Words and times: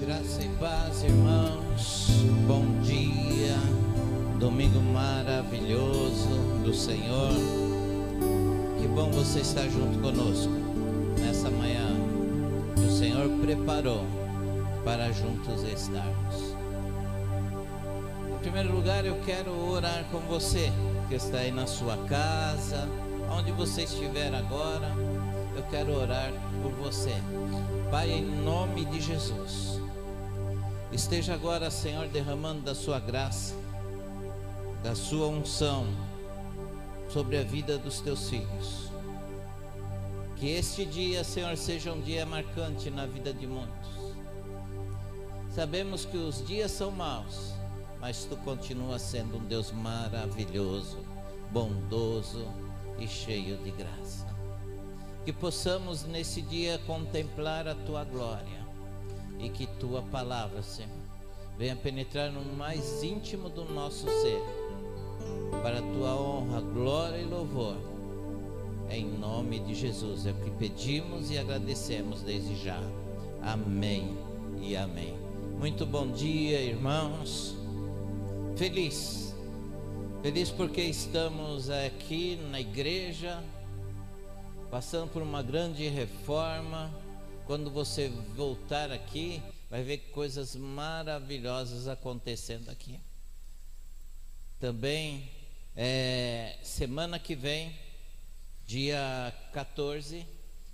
Graça 0.00 0.42
e 0.42 0.48
paz, 0.60 1.02
irmãos. 1.02 2.08
Bom 2.46 2.80
dia. 2.82 3.56
Domingo 4.38 4.78
maravilhoso 4.80 6.28
do 6.62 6.74
Senhor. 6.74 7.32
Que 8.78 8.86
bom 8.88 9.10
você 9.10 9.40
estar 9.40 9.66
junto 9.70 9.98
conosco 10.00 10.52
nessa 11.18 11.48
manhã 11.50 11.88
que 12.74 12.82
o 12.82 12.90
Senhor 12.90 13.26
preparou 13.40 14.04
para 14.84 15.10
juntos 15.12 15.62
estarmos. 15.62 16.54
Em 18.34 18.38
primeiro 18.40 18.74
lugar, 18.74 19.06
eu 19.06 19.18
quero 19.24 19.50
orar 19.70 20.04
com 20.12 20.20
você 20.20 20.70
que 21.08 21.14
está 21.14 21.38
aí 21.38 21.50
na 21.50 21.66
sua 21.66 21.96
casa, 22.06 22.86
onde 23.30 23.50
você 23.50 23.84
estiver 23.84 24.34
agora. 24.34 24.92
Eu 25.56 25.62
quero 25.70 25.98
orar 25.98 26.30
por 26.62 26.70
você. 26.72 27.14
Pai, 27.90 28.10
em 28.10 28.24
nome 28.44 28.84
de 28.84 29.00
Jesus, 29.00 29.75
esteja 30.92 31.34
agora, 31.34 31.70
Senhor, 31.70 32.08
derramando 32.08 32.62
da 32.62 32.74
sua 32.74 32.98
graça, 32.98 33.54
da 34.82 34.94
sua 34.94 35.26
unção 35.26 35.86
sobre 37.08 37.38
a 37.38 37.42
vida 37.42 37.78
dos 37.78 38.00
teus 38.00 38.28
filhos. 38.30 38.90
Que 40.36 40.50
este 40.50 40.84
dia, 40.84 41.24
Senhor, 41.24 41.56
seja 41.56 41.92
um 41.92 42.00
dia 42.00 42.26
marcante 42.26 42.90
na 42.90 43.06
vida 43.06 43.32
de 43.32 43.46
muitos. 43.46 44.14
Sabemos 45.50 46.04
que 46.04 46.16
os 46.16 46.46
dias 46.46 46.70
são 46.70 46.90
maus, 46.90 47.54
mas 48.00 48.24
tu 48.24 48.36
continuas 48.36 49.02
sendo 49.02 49.38
um 49.38 49.44
Deus 49.44 49.72
maravilhoso, 49.72 50.98
bondoso 51.50 52.46
e 52.98 53.08
cheio 53.08 53.56
de 53.58 53.70
graça. 53.70 54.26
Que 55.24 55.32
possamos 55.32 56.04
nesse 56.04 56.42
dia 56.42 56.78
contemplar 56.86 57.66
a 57.66 57.74
tua 57.74 58.04
glória 58.04 58.55
e 59.38 59.48
que 59.48 59.66
tua 59.66 60.02
palavra, 60.02 60.62
Senhor, 60.62 60.90
venha 61.58 61.76
penetrar 61.76 62.30
no 62.30 62.42
mais 62.56 63.02
íntimo 63.02 63.48
do 63.48 63.64
nosso 63.64 64.06
ser, 64.06 64.42
para 65.62 65.80
tua 65.80 66.14
honra, 66.14 66.60
glória 66.60 67.18
e 67.18 67.24
louvor. 67.24 67.76
Em 68.90 69.04
nome 69.04 69.58
de 69.60 69.74
Jesus 69.74 70.26
é 70.26 70.30
o 70.30 70.34
que 70.34 70.50
pedimos 70.50 71.30
e 71.30 71.38
agradecemos 71.38 72.22
desde 72.22 72.54
já. 72.56 72.80
Amém 73.42 74.16
e 74.60 74.76
amém. 74.76 75.14
Muito 75.58 75.84
bom 75.84 76.06
dia, 76.12 76.60
irmãos. 76.60 77.56
Feliz, 78.56 79.34
feliz 80.22 80.50
porque 80.50 80.82
estamos 80.82 81.68
aqui 81.68 82.38
na 82.50 82.60
igreja, 82.60 83.42
passando 84.70 85.10
por 85.10 85.22
uma 85.22 85.42
grande 85.42 85.88
reforma. 85.88 86.90
Quando 87.46 87.70
você 87.70 88.08
voltar 88.34 88.90
aqui, 88.90 89.40
vai 89.70 89.80
ver 89.80 89.98
coisas 90.10 90.56
maravilhosas 90.56 91.86
acontecendo 91.86 92.68
aqui. 92.70 92.98
Também, 94.58 95.30
é, 95.76 96.58
semana 96.64 97.20
que 97.20 97.36
vem, 97.36 97.72
dia 98.66 99.32
14, 99.52 100.26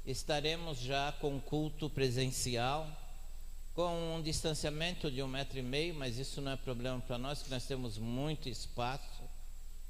estaremos 0.07 0.79
já 0.79 1.13
com 1.13 1.39
culto 1.39 1.91
presencial, 1.91 2.89
com 3.75 4.17
um 4.17 4.23
distanciamento 4.23 5.11
de 5.11 5.23
um 5.23 5.29
metro 5.29 5.59
e 5.59 5.63
meio, 5.63 5.95
mas 5.95 6.17
isso 6.17 6.41
não 6.41 6.53
é 6.53 6.57
problema 6.57 6.99
para 7.01 7.19
nós, 7.19 7.43
que 7.43 7.51
nós 7.51 7.67
temos 7.67 7.99
muito 7.99 8.49
espaço. 8.49 9.23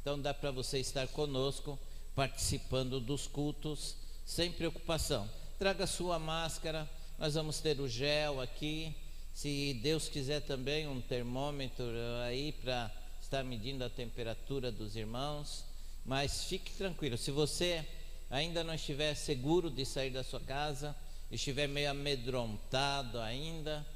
Então 0.00 0.20
dá 0.20 0.34
para 0.34 0.50
você 0.50 0.80
estar 0.80 1.06
conosco, 1.06 1.78
participando 2.12 2.98
dos 2.98 3.28
cultos, 3.28 3.94
sem 4.26 4.50
preocupação. 4.50 5.30
Traga 5.62 5.86
sua 5.86 6.18
máscara, 6.18 6.90
nós 7.16 7.34
vamos 7.34 7.60
ter 7.60 7.78
o 7.78 7.88
gel 7.88 8.40
aqui. 8.40 8.92
Se 9.32 9.74
Deus 9.74 10.08
quiser 10.08 10.40
também 10.40 10.88
um 10.88 11.00
termômetro 11.00 11.86
aí 12.24 12.50
para 12.50 12.90
estar 13.20 13.44
medindo 13.44 13.84
a 13.84 13.88
temperatura 13.88 14.72
dos 14.72 14.96
irmãos. 14.96 15.64
Mas 16.04 16.46
fique 16.46 16.72
tranquilo, 16.72 17.16
se 17.16 17.30
você 17.30 17.86
ainda 18.28 18.64
não 18.64 18.74
estiver 18.74 19.14
seguro 19.14 19.70
de 19.70 19.86
sair 19.86 20.10
da 20.10 20.24
sua 20.24 20.40
casa, 20.40 20.96
estiver 21.30 21.68
meio 21.68 21.92
amedrontado 21.92 23.20
ainda, 23.20 23.86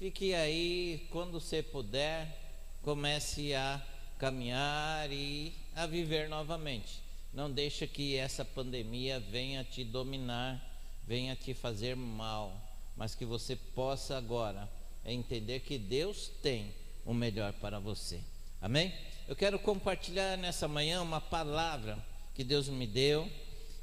fique 0.00 0.34
aí, 0.34 1.06
quando 1.12 1.38
você 1.38 1.62
puder, 1.62 2.36
comece 2.82 3.54
a 3.54 3.80
caminhar 4.18 5.08
e 5.12 5.54
a 5.76 5.86
viver 5.86 6.28
novamente. 6.28 7.00
Não 7.32 7.48
deixe 7.48 7.86
que 7.86 8.16
essa 8.16 8.44
pandemia 8.44 9.20
venha 9.20 9.62
te 9.62 9.84
dominar, 9.84 10.71
venha 11.06 11.36
te 11.36 11.54
fazer 11.54 11.96
mal, 11.96 12.60
mas 12.96 13.14
que 13.14 13.24
você 13.24 13.56
possa 13.56 14.16
agora 14.16 14.68
entender 15.04 15.60
que 15.60 15.78
Deus 15.78 16.30
tem 16.42 16.74
o 17.04 17.12
melhor 17.12 17.52
para 17.54 17.78
você. 17.78 18.20
Amém? 18.60 18.92
Eu 19.26 19.34
quero 19.34 19.58
compartilhar 19.58 20.36
nessa 20.36 20.68
manhã 20.68 21.02
uma 21.02 21.20
palavra 21.20 21.98
que 22.34 22.44
Deus 22.44 22.68
me 22.68 22.86
deu 22.86 23.30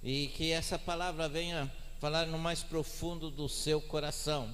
e 0.01 0.27
que 0.35 0.51
essa 0.51 0.79
palavra 0.79 1.27
venha 1.27 1.71
falar 1.99 2.25
no 2.25 2.39
mais 2.39 2.63
profundo 2.63 3.29
do 3.29 3.49
seu 3.49 3.81
coração. 3.81 4.49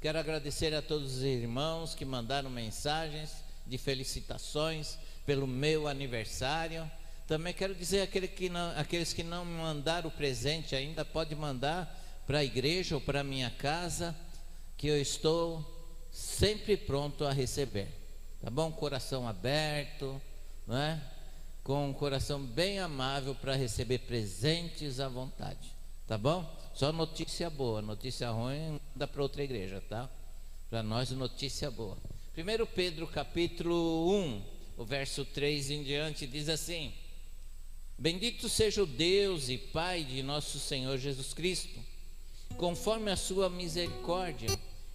Quero 0.00 0.18
agradecer 0.18 0.74
a 0.74 0.82
todos 0.82 1.18
os 1.18 1.22
irmãos 1.22 1.94
que 1.94 2.04
mandaram 2.04 2.50
mensagens 2.50 3.42
de 3.66 3.78
felicitações 3.78 4.98
pelo 5.24 5.46
meu 5.46 5.88
aniversário. 5.88 6.90
Também 7.26 7.54
quero 7.54 7.74
dizer 7.74 8.02
àquele 8.02 8.28
que 8.28 8.48
não, 8.48 8.78
aqueles 8.78 9.12
que 9.12 9.22
não 9.22 9.44
mandaram 9.44 10.08
o 10.08 10.12
presente 10.12 10.74
ainda, 10.74 11.04
pode 11.04 11.34
mandar 11.34 12.01
para 12.32 12.38
a 12.38 12.44
igreja 12.44 12.94
ou 12.94 13.00
para 13.02 13.20
a 13.20 13.24
minha 13.24 13.50
casa, 13.50 14.16
que 14.78 14.86
eu 14.86 14.98
estou 14.98 15.62
sempre 16.10 16.78
pronto 16.78 17.26
a 17.26 17.30
receber. 17.30 17.88
Tá 18.40 18.48
bom? 18.48 18.72
Coração 18.72 19.28
aberto, 19.28 20.18
não 20.66 20.78
é? 20.78 20.98
Com 21.62 21.90
um 21.90 21.92
coração 21.92 22.42
bem 22.42 22.78
amável 22.78 23.34
para 23.34 23.54
receber 23.54 23.98
presentes 23.98 24.98
à 24.98 25.10
vontade. 25.10 25.74
Tá 26.06 26.16
bom? 26.16 26.50
Só 26.72 26.90
notícia 26.90 27.50
boa, 27.50 27.82
notícia 27.82 28.30
ruim 28.30 28.80
dá 28.96 29.06
para 29.06 29.20
outra 29.20 29.44
igreja, 29.44 29.82
tá? 29.86 30.08
Para 30.70 30.82
nós, 30.82 31.10
notícia 31.10 31.70
boa. 31.70 31.98
1 32.34 32.64
Pedro 32.74 33.06
capítulo 33.08 34.10
1, 34.10 34.42
o 34.78 34.84
verso 34.86 35.26
3 35.26 35.70
em 35.70 35.82
diante, 35.82 36.26
diz 36.26 36.48
assim: 36.48 36.94
Bendito 37.98 38.48
seja 38.48 38.82
o 38.82 38.86
Deus 38.86 39.50
e 39.50 39.58
Pai 39.58 40.02
de 40.02 40.22
nosso 40.22 40.58
Senhor 40.58 40.96
Jesus 40.96 41.34
Cristo, 41.34 41.91
conforme 42.52 43.10
a 43.10 43.16
sua 43.16 43.48
misericórdia, 43.48 44.48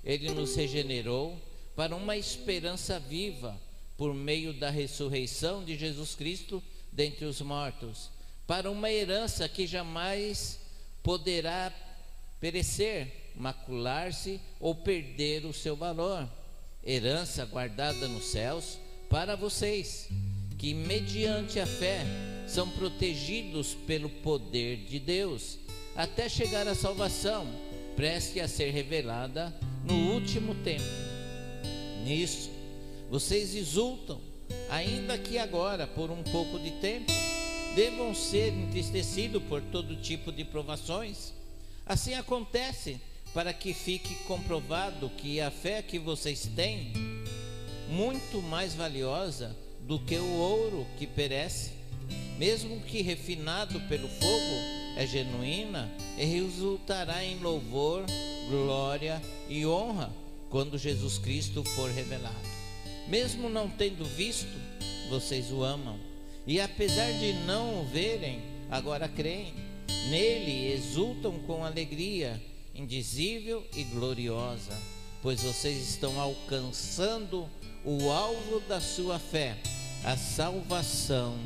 Ele 0.03 0.31
nos 0.31 0.55
regenerou 0.55 1.37
para 1.75 1.95
uma 1.95 2.17
esperança 2.17 2.99
viva 2.99 3.59
por 3.97 4.13
meio 4.13 4.53
da 4.53 4.69
ressurreição 4.69 5.63
de 5.63 5.77
Jesus 5.77 6.15
Cristo 6.15 6.63
dentre 6.91 7.25
os 7.25 7.41
mortos, 7.41 8.09
para 8.45 8.71
uma 8.71 8.91
herança 8.91 9.47
que 9.49 9.67
jamais 9.67 10.59
poderá 11.03 11.71
perecer, 12.39 13.31
macular-se 13.35 14.39
ou 14.59 14.73
perder 14.73 15.45
o 15.45 15.53
seu 15.53 15.75
valor. 15.75 16.27
Herança 16.85 17.45
guardada 17.45 18.07
nos 18.07 18.25
céus 18.25 18.79
para 19.09 19.35
vocês, 19.35 20.09
que 20.57 20.73
mediante 20.73 21.59
a 21.59 21.67
fé 21.67 22.05
são 22.47 22.69
protegidos 22.69 23.75
pelo 23.85 24.09
poder 24.09 24.77
de 24.85 24.99
Deus, 24.99 25.59
até 25.97 26.29
chegar 26.29 26.67
à 26.67 26.75
salvação, 26.75 27.47
preste 27.95 28.39
a 28.39 28.47
ser 28.47 28.69
revelada 28.69 29.51
no 29.83 30.13
último 30.13 30.53
tempo. 30.53 30.85
Nisso, 32.05 32.51
vocês 33.09 33.55
exultam, 33.55 34.21
ainda 34.69 35.17
que 35.17 35.39
agora, 35.39 35.87
por 35.87 36.11
um 36.11 36.21
pouco 36.21 36.59
de 36.59 36.69
tempo, 36.79 37.11
devam 37.75 38.13
ser 38.13 38.53
entristecidos 38.53 39.41
por 39.43 39.59
todo 39.59 39.95
tipo 39.95 40.31
de 40.31 40.45
provações. 40.45 41.33
Assim 41.83 42.13
acontece 42.13 43.01
para 43.33 43.51
que 43.51 43.73
fique 43.73 44.13
comprovado 44.25 45.09
que 45.17 45.41
a 45.41 45.49
fé 45.49 45.81
que 45.81 45.97
vocês 45.97 46.47
têm, 46.55 46.93
muito 47.89 48.39
mais 48.43 48.75
valiosa 48.75 49.55
do 49.81 49.97
que 49.97 50.17
o 50.17 50.33
ouro 50.33 50.85
que 50.99 51.07
perece, 51.07 51.71
mesmo 52.37 52.81
que 52.81 53.01
refinado 53.01 53.79
pelo 53.81 54.07
fogo, 54.07 54.86
é 54.97 55.05
genuína 55.05 55.91
e 56.17 56.25
resultará 56.25 57.23
em 57.23 57.37
louvor, 57.37 58.03
glória 58.49 59.21
e 59.47 59.63
honra 59.63 60.11
quando 60.49 60.77
Jesus 60.77 61.19
Cristo 61.19 61.63
for 61.63 61.91
revelado. 61.91 62.35
Mesmo 63.07 63.47
não 63.47 63.69
tendo 63.69 64.03
visto, 64.03 64.49
vocês 65.09 65.51
o 65.51 65.63
amam. 65.63 65.99
E 66.47 66.59
apesar 66.59 67.11
de 67.13 67.33
não 67.45 67.81
o 67.81 67.85
verem, 67.85 68.41
agora 68.71 69.07
creem. 69.07 69.53
Nele 70.09 70.73
exultam 70.73 71.37
com 71.39 71.63
alegria 71.63 72.41
indizível 72.73 73.63
e 73.75 73.83
gloriosa, 73.83 74.75
pois 75.21 75.43
vocês 75.43 75.89
estão 75.89 76.19
alcançando 76.19 77.47
o 77.85 78.09
alvo 78.09 78.59
da 78.61 78.81
sua 78.81 79.19
fé, 79.19 79.57
a 80.03 80.17
salvação 80.17 81.37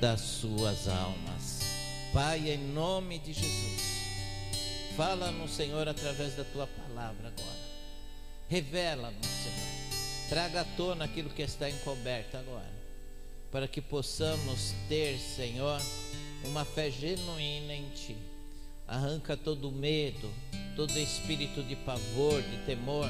das 0.00 0.20
suas 0.20 0.88
almas. 0.88 1.41
Pai, 2.12 2.50
em 2.50 2.58
nome 2.58 3.18
de 3.18 3.32
Jesus, 3.32 3.80
fala 4.96 5.30
no 5.30 5.48
Senhor 5.48 5.88
através 5.88 6.36
da 6.36 6.44
tua 6.44 6.66
palavra 6.66 7.28
agora 7.28 7.62
Revela-nos, 8.52 9.26
Senhor. 9.26 10.28
Traga 10.28 10.60
à 10.60 10.64
tona 10.76 11.06
aquilo 11.06 11.30
que 11.30 11.40
está 11.40 11.70
encoberto 11.70 12.36
agora, 12.36 12.70
para 13.50 13.66
que 13.66 13.80
possamos 13.80 14.74
ter, 14.90 15.18
Senhor, 15.18 15.80
uma 16.44 16.62
fé 16.62 16.90
genuína 16.90 17.72
em 17.72 17.88
Ti. 17.94 18.14
Arranca 18.86 19.38
todo 19.38 19.72
medo, 19.72 20.30
todo 20.76 20.98
espírito 20.98 21.62
de 21.62 21.76
pavor, 21.76 22.42
de 22.42 22.58
temor. 22.66 23.08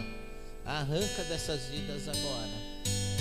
Arranca 0.65 1.25
dessas 1.25 1.67
vidas 1.71 2.07
agora. 2.07 2.73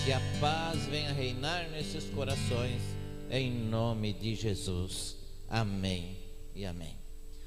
Que 0.06 0.14
a 0.14 0.22
paz 0.40 0.86
venha 0.86 1.14
reinar 1.14 1.70
nesses 1.72 2.04
corações, 2.14 2.84
em 3.32 3.52
nome 3.52 4.14
de 4.14 4.36
Jesus. 4.36 5.21
Amém 5.54 6.18
e 6.56 6.66
amém. 6.66 6.98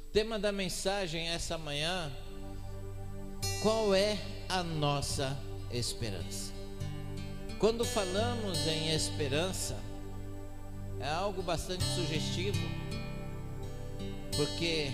O 0.09 0.13
tema 0.13 0.39
da 0.39 0.53
mensagem 0.53 1.27
essa 1.31 1.57
manhã: 1.57 2.13
qual 3.63 3.95
é 3.95 4.19
a 4.47 4.63
nossa 4.63 5.35
esperança? 5.71 6.53
Quando 7.59 7.83
falamos 7.83 8.59
em 8.67 8.95
esperança, 8.95 9.75
é 11.01 11.09
algo 11.09 11.43
bastante 11.43 11.83
sugestivo, 11.83 12.61
porque, 14.37 14.93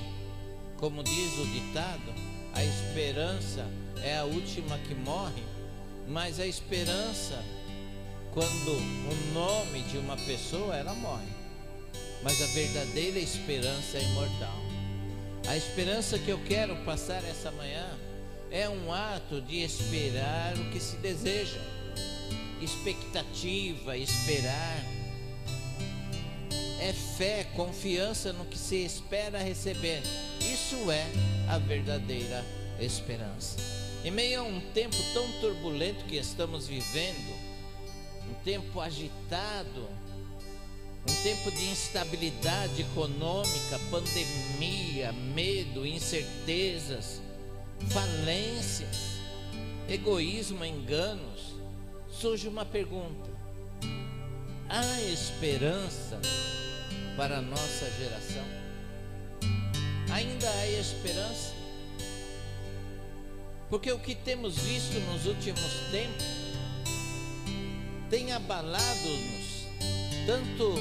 como 0.77 1.03
diz 1.03 1.37
o 1.37 1.47
ditado, 1.47 2.15
a 2.55 2.63
esperança 2.63 3.67
é 4.05 4.19
a 4.19 4.25
última 4.25 4.79
que 4.79 4.95
morre, 4.95 5.43
mas 6.07 6.39
a 6.39 6.47
esperança, 6.47 7.43
quando 8.33 8.71
o 8.71 9.35
nome 9.35 9.83
de 9.83 9.99
uma 9.99 10.17
pessoa, 10.17 10.77
ela 10.77 10.95
morre, 10.95 11.40
mas 12.23 12.41
a 12.43 12.47
verdadeira 12.47 13.19
esperança 13.19 13.99
é 13.99 14.03
imortal. 14.03 14.59
A 15.47 15.57
esperança 15.57 16.19
que 16.19 16.29
eu 16.29 16.39
quero 16.47 16.77
passar 16.85 17.25
essa 17.25 17.51
manhã 17.51 17.87
é 18.51 18.69
um 18.69 18.93
ato 18.93 19.41
de 19.41 19.63
esperar 19.63 20.57
o 20.57 20.71
que 20.71 20.81
se 20.81 20.97
deseja, 20.97 21.61
expectativa, 22.61 23.97
esperar 23.97 24.85
é 26.81 26.95
fé, 26.95 27.45
confiança 27.55 28.33
no 28.33 28.47
que 28.47 28.59
se 28.59 28.77
espera 28.77 29.39
receber. 29.39 30.03
Isso 30.41 30.91
é 30.91 31.07
a 31.47 31.59
verdadeira 31.59 32.43
esperança. 32.81 33.59
Em 34.03 34.11
meio 34.11 34.41
a 34.41 34.43
um 34.45 34.61
tempo 34.73 34.97
tão 35.13 35.31
turbulento 35.41 36.07
que 36.07 36.17
estamos 36.17 36.67
vivendo, 36.67 37.35
um 38.31 38.35
tempo 38.43 38.81
agitado, 38.81 39.87
um 41.09 41.23
tempo 41.23 41.51
de 41.51 41.65
instabilidade 41.71 42.83
econômica, 42.83 43.79
pandemia, 43.91 45.13
medo, 45.13 45.87
incertezas, 45.87 47.21
falências, 47.89 49.19
egoísmo, 49.89 50.65
enganos, 50.65 51.55
surge 52.11 52.49
uma 52.49 52.65
pergunta: 52.65 53.31
há 54.69 55.01
esperança 55.03 56.21
para 57.17 57.39
a 57.39 57.43
nossa 57.43 57.91
geração? 57.99 58.45
Ainda 60.13 60.49
há 60.51 60.67
esperança? 60.69 61.61
Porque 63.71 63.93
o 63.93 64.01
que 64.01 64.17
temos 64.17 64.59
visto 64.59 64.99
nos 65.13 65.27
últimos 65.27 65.73
tempos 65.93 66.27
tem 68.11 68.33
abalado-nos, 68.33 69.40
tanto 70.31 70.75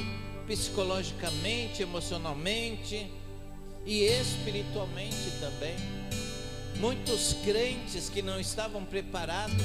psicologicamente, 0.46 1.82
emocionalmente 1.82 3.12
e 3.84 4.04
espiritualmente 4.04 5.32
também. 5.40 5.76
Muitos 6.76 7.34
crentes 7.44 8.10
que 8.10 8.22
não 8.22 8.40
estavam 8.40 8.86
preparados 8.86 9.56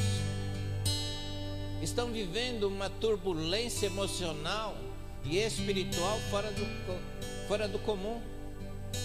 estão 1.83 2.11
vivendo 2.11 2.67
uma 2.67 2.89
turbulência 2.89 3.85
emocional 3.85 4.75
e 5.23 5.37
espiritual 5.37 6.19
fora 6.31 6.51
do, 6.51 7.47
fora 7.47 7.69
do 7.69 7.79
comum. 7.81 8.23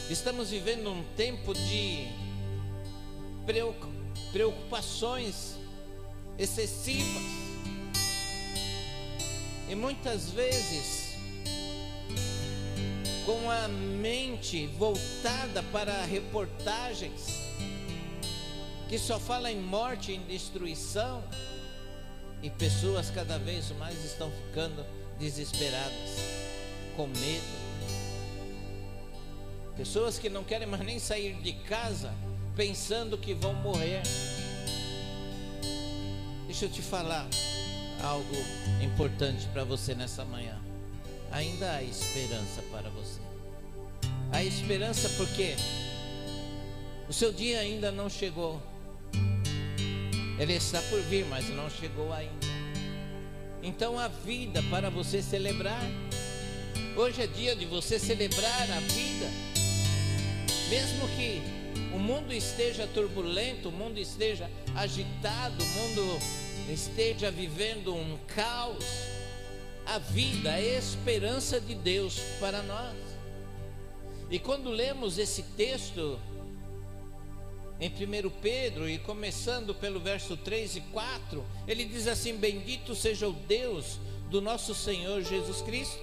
Estamos 0.10 0.50
vivendo 0.50 0.90
um 0.90 1.04
tempo 1.18 1.54
de 1.54 2.08
preocupações 4.32 5.58
excessivas. 6.38 7.49
E 9.70 9.76
muitas 9.76 10.32
vezes, 10.32 11.16
com 13.24 13.52
a 13.52 13.68
mente 13.68 14.66
voltada 14.66 15.62
para 15.72 16.04
reportagens 16.06 17.50
que 18.90 18.98
só 18.98 19.20
fala 19.20 19.52
em 19.52 19.62
morte 19.62 20.12
e 20.12 20.16
em 20.16 20.24
destruição, 20.24 21.24
e 22.42 22.50
pessoas 22.50 23.12
cada 23.12 23.38
vez 23.38 23.70
mais 23.78 24.04
estão 24.04 24.32
ficando 24.32 24.84
desesperadas, 25.20 26.18
com 26.96 27.06
medo. 27.06 27.70
Pessoas 29.78 30.18
que 30.18 30.28
não 30.28 30.44
querem 30.44 30.68
mais 30.68 30.84
nem 30.84 30.98
sair 30.98 31.36
de 31.36 31.54
casa 31.54 32.12
pensando 32.56 33.16
que 33.16 33.36
vão 33.36 33.54
morrer. 33.54 34.02
Deixa 36.48 36.66
eu 36.66 36.72
te 36.72 36.82
falar 36.82 37.28
algo 38.02 38.36
importante 38.82 39.46
para 39.48 39.64
você 39.64 39.94
nessa 39.94 40.24
manhã. 40.26 40.58
Ainda 41.32 41.74
há 41.74 41.84
esperança 41.84 42.62
para 42.72 42.90
você. 42.90 43.20
Há 44.32 44.44
esperança 44.44 45.10
porque 45.18 45.56
o 47.08 47.14
seu 47.14 47.32
dia 47.32 47.60
ainda 47.60 47.92
não 47.92 48.10
chegou. 48.10 48.62
Ele 50.40 50.54
está 50.54 50.82
por 50.84 51.02
vir, 51.02 51.26
mas 51.26 51.50
não 51.50 51.70
chegou 51.70 52.14
ainda. 52.14 52.48
Então 53.62 54.00
a 54.00 54.08
vida 54.08 54.64
para 54.70 54.90
você 54.90 55.22
celebrar. 55.22 55.84
Hoje 56.96 57.22
é 57.22 57.28
dia 57.28 57.56
de 57.56 57.66
você 57.66 58.00
celebrar 58.00 58.72
a 58.72 58.80
vida. 58.80 59.28
Mesmo 60.70 61.08
que 61.10 61.42
o 61.94 62.00
mundo 62.00 62.32
esteja 62.34 62.88
turbulento, 62.88 63.70
o 63.70 63.72
mundo 63.72 64.00
esteja 64.00 64.50
agitado, 64.76 65.64
o 65.64 65.68
mundo 65.68 66.20
esteja 66.72 67.32
vivendo 67.32 67.94
um 67.94 68.18
caos, 68.28 68.86
a 69.86 69.98
vida 69.98 70.50
é 70.50 70.76
a 70.76 70.80
esperança 70.80 71.60
de 71.60 71.74
Deus 71.74 72.20
para 72.40 72.62
nós. 72.64 72.96
E 74.30 74.38
quando 74.38 74.70
lemos 74.70 75.18
esse 75.18 75.42
texto, 75.42 76.20
em 77.80 77.90
1 77.90 78.30
Pedro, 78.42 78.90
e 78.90 79.00
começando 79.00 79.74
pelo 79.74 80.00
verso 80.00 80.38
3 80.38 80.76
e 80.76 80.82
4, 80.82 81.44
ele 81.68 81.86
diz 81.86 82.08
assim: 82.08 82.36
Bendito 82.36 82.94
seja 82.94 83.28
o 83.28 83.34
Deus 83.34 84.00
do 84.30 84.42
nosso 84.42 84.76
Senhor 84.76 85.24
Jesus 85.24 85.62
Cristo, 85.62 86.00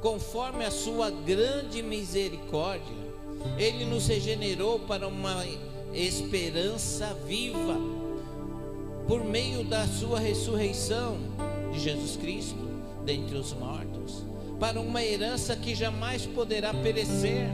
conforme 0.00 0.64
a 0.64 0.70
sua 0.70 1.10
grande 1.10 1.82
misericórdia, 1.82 2.96
ele 3.58 3.84
nos 3.84 4.06
regenerou 4.06 4.80
para 4.80 5.06
uma 5.06 5.44
esperança 5.92 7.12
viva, 7.26 7.76
por 9.06 9.24
meio 9.24 9.64
da 9.64 9.86
sua 9.86 10.18
ressurreição 10.18 11.18
de 11.72 11.80
Jesus 11.80 12.16
Cristo 12.16 12.64
dentre 13.04 13.36
os 13.36 13.52
mortos, 13.52 14.24
para 14.58 14.80
uma 14.80 15.02
herança 15.02 15.54
que 15.56 15.74
jamais 15.74 16.24
poderá 16.26 16.72
perecer 16.72 17.48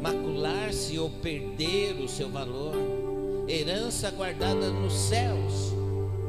macular-se 0.00 0.98
ou 0.98 1.10
perder 1.10 2.00
o 2.00 2.08
seu 2.08 2.28
valor, 2.28 2.76
herança 3.48 4.10
guardada 4.10 4.70
nos 4.70 4.92
céus 4.92 5.72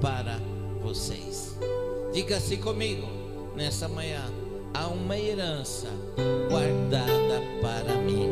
para 0.01 0.39
vocês. 0.81 1.55
Diga-se 2.11 2.57
comigo 2.57 3.07
nessa 3.55 3.87
manhã: 3.87 4.25
há 4.73 4.87
uma 4.87 5.17
herança 5.17 5.87
guardada 6.49 7.41
para 7.61 7.95
mim 7.95 8.29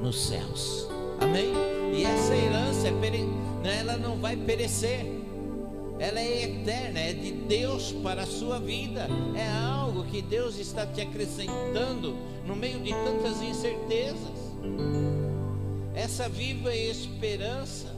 nos 0.00 0.28
céus. 0.28 0.86
Amém? 1.20 1.52
E 1.94 2.04
essa 2.04 2.36
herança, 2.36 2.88
é 2.88 2.90
né, 2.90 3.00
ela 3.68 3.96
não 3.96 4.16
vai 4.18 4.36
perecer 4.36 5.04
ela 5.98 6.20
é 6.20 6.42
eterna, 6.42 7.00
é 7.00 7.12
de 7.14 7.32
Deus 7.32 7.92
para 8.02 8.22
a 8.22 8.26
sua 8.26 8.58
vida, 8.58 9.08
é 9.34 9.48
algo 9.48 10.04
que 10.04 10.20
Deus 10.20 10.58
está 10.58 10.84
te 10.86 11.00
acrescentando 11.00 12.14
no 12.44 12.54
meio 12.54 12.80
de 12.80 12.90
tantas 12.90 13.40
incertezas. 13.40 14.36
Essa 15.94 16.28
viva 16.28 16.74
esperança, 16.74 17.88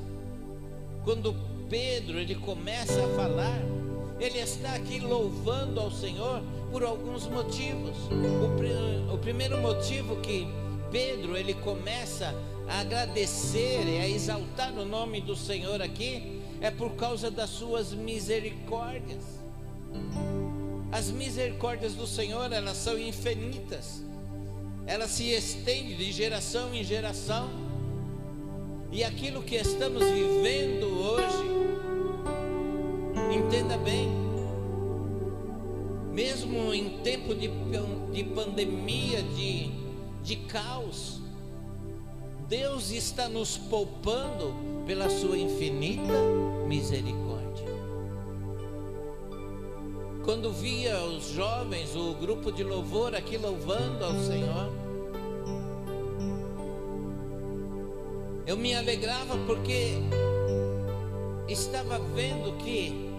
quando 1.03 1.35
Pedro 1.69 2.21
ele 2.21 2.37
começa 2.37 3.05
a 3.05 3.09
falar, 3.17 3.61
ele 4.21 4.39
está 4.39 4.75
aqui 4.75 5.01
louvando 5.01 5.81
ao 5.81 5.91
Senhor 5.91 6.41
por 6.71 6.85
alguns 6.85 7.27
motivos. 7.27 7.97
O, 8.11 9.15
o 9.15 9.19
primeiro 9.19 9.59
motivo 9.59 10.17
que 10.17 10.47
Pedro 10.93 11.37
ele 11.37 11.55
começa 11.55 12.33
a 12.69 12.81
agradecer 12.81 13.87
e 13.87 13.99
a 13.99 14.09
exaltar 14.09 14.73
o 14.79 14.85
nome 14.85 15.21
do 15.23 15.35
Senhor 15.35 15.81
aqui 15.81 16.43
é 16.61 16.71
por 16.71 16.93
causa 16.97 17.31
das 17.31 17.51
suas 17.51 17.93
misericórdias. 17.93 19.25
As 20.93 21.11
misericórdias 21.11 21.95
do 21.95 22.07
Senhor, 22.07 22.53
elas 22.53 22.77
são 22.77 22.99
infinitas. 22.99 24.03
Elas 24.87 25.11
se 25.11 25.31
estendem 25.31 25.97
de 25.97 26.13
geração 26.13 26.75
em 26.75 26.85
geração. 26.85 27.49
E 28.91 29.03
aquilo 29.05 29.43
que 29.43 29.55
estamos 29.55 30.03
vivendo 30.03 30.87
hoje, 30.87 31.45
entenda 33.35 33.77
bem, 33.77 34.09
mesmo 36.11 36.73
em 36.73 36.99
tempo 37.01 37.35
de, 37.35 37.51
de 38.13 38.25
pandemia, 38.25 39.23
de, 39.23 39.71
de 40.23 40.37
caos, 40.37 41.21
Deus 42.49 42.91
está 42.91 43.29
nos 43.29 43.59
poupando 43.59 44.55
pela 44.87 45.11
sua 45.11 45.37
infinita 45.37 46.15
misericórdia. 46.67 47.67
Quando 50.25 50.51
via 50.51 50.99
os 51.05 51.29
jovens, 51.29 51.95
o 51.95 52.15
grupo 52.15 52.51
de 52.51 52.65
louvor 52.65 53.15
aqui 53.15 53.37
louvando 53.37 54.03
ao 54.03 54.15
Senhor, 54.15 54.73
eu 58.47 58.57
me 58.57 58.75
alegrava 58.75 59.37
porque 59.47 59.97
estava 61.47 61.99
vendo 61.99 62.57
que 62.65 63.11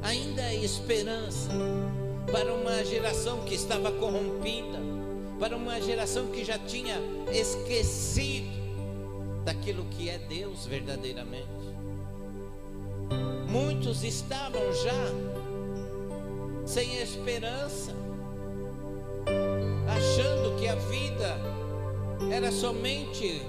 ainda 0.00 0.42
há 0.42 0.54
esperança 0.54 1.50
para 2.32 2.50
uma 2.54 2.82
geração 2.82 3.40
que 3.44 3.54
estava 3.54 3.92
corrompida, 3.92 4.78
para 5.38 5.54
uma 5.54 5.78
geração 5.82 6.28
que 6.28 6.42
já 6.42 6.58
tinha 6.58 6.96
esquecido 7.30 8.59
daquilo 9.44 9.84
que 9.86 10.08
é 10.08 10.18
Deus 10.18 10.66
verdadeiramente. 10.66 11.48
Muitos 13.48 14.04
estavam 14.04 14.60
já 14.72 15.40
sem 16.64 17.00
esperança, 17.02 17.92
achando 19.88 20.56
que 20.60 20.68
a 20.68 20.76
vida 20.76 21.36
era 22.32 22.52
somente 22.52 23.42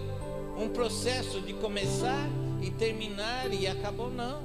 um 0.58 0.70
processo 0.70 1.40
de 1.42 1.54
começar 1.54 2.28
e 2.62 2.72
terminar 2.72 3.54
e 3.54 3.68
acabou 3.68 4.10
não. 4.10 4.42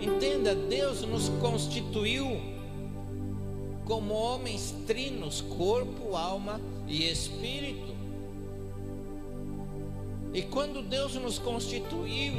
Entenda, 0.00 0.54
Deus 0.54 1.02
nos 1.02 1.28
constituiu 1.40 2.26
como 3.86 4.12
homens 4.12 4.74
trinos, 4.86 5.40
corpo, 5.40 6.14
alma 6.14 6.60
e 6.86 7.10
espírito. 7.10 7.95
E 10.36 10.42
quando 10.42 10.82
Deus 10.82 11.14
nos 11.14 11.38
constituiu, 11.38 12.34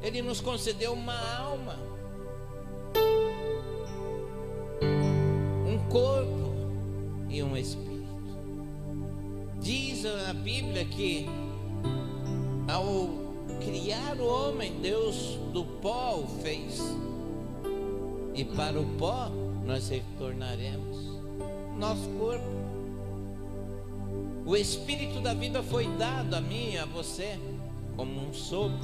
Ele 0.00 0.22
nos 0.22 0.40
concedeu 0.40 0.92
uma 0.92 1.18
alma, 1.36 1.76
um 5.66 5.76
corpo 5.90 6.54
e 7.28 7.42
um 7.42 7.56
espírito. 7.56 7.98
Diz 9.60 10.06
a 10.06 10.32
Bíblia 10.34 10.84
que 10.84 11.26
ao 12.72 13.10
criar 13.58 14.20
o 14.20 14.26
homem, 14.28 14.80
Deus 14.80 15.36
do 15.52 15.64
pó 15.82 16.20
o 16.20 16.28
fez. 16.44 16.80
E 18.36 18.44
para 18.44 18.78
o 18.78 18.86
pó 18.96 19.30
nós 19.66 19.88
retornaremos 19.88 20.96
nosso 21.76 22.08
corpo. 22.20 22.77
O 24.48 24.56
espírito 24.56 25.20
da 25.20 25.34
vida 25.34 25.62
foi 25.62 25.86
dado 25.98 26.32
a 26.32 26.40
mim 26.40 26.70
e 26.72 26.78
a 26.78 26.86
você 26.86 27.38
como 27.94 28.30
um 28.30 28.32
sopro. 28.32 28.78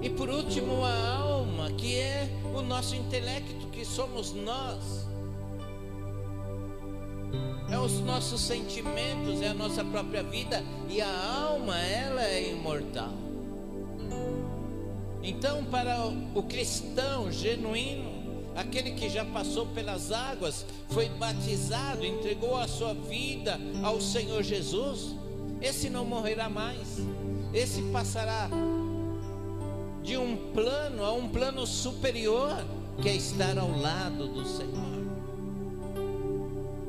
E 0.00 0.08
por 0.08 0.30
último, 0.30 0.82
a 0.82 1.18
alma, 1.18 1.70
que 1.72 1.98
é 1.98 2.26
o 2.54 2.62
nosso 2.62 2.96
intelecto, 2.96 3.66
que 3.66 3.84
somos 3.84 4.32
nós 4.32 5.06
é 7.70 7.78
os 7.78 8.00
nossos 8.00 8.40
sentimentos, 8.40 9.42
é 9.42 9.48
a 9.48 9.54
nossa 9.54 9.84
própria 9.84 10.22
vida 10.22 10.64
e 10.88 11.02
a 11.02 11.34
alma, 11.42 11.78
ela 11.78 12.24
é 12.24 12.52
imortal. 12.52 13.12
Então, 15.22 15.62
para 15.66 16.06
o 16.34 16.42
cristão 16.44 17.30
genuíno, 17.30 18.15
aquele 18.56 18.92
que 18.92 19.08
já 19.08 19.24
passou 19.24 19.66
pelas 19.66 20.10
águas, 20.10 20.64
foi 20.88 21.08
batizado, 21.10 22.04
entregou 22.04 22.56
a 22.56 22.66
sua 22.66 22.94
vida 22.94 23.60
ao 23.82 24.00
Senhor 24.00 24.42
Jesus, 24.42 25.14
esse 25.60 25.90
não 25.90 26.04
morrerá 26.04 26.48
mais, 26.48 26.98
esse 27.52 27.82
passará 27.92 28.48
de 30.02 30.16
um 30.16 30.52
plano 30.52 31.04
a 31.04 31.12
um 31.12 31.28
plano 31.28 31.66
superior, 31.66 32.64
que 33.02 33.08
é 33.08 33.14
estar 33.14 33.58
ao 33.58 33.70
lado 33.78 34.28
do 34.28 34.46
Senhor. 34.46 34.96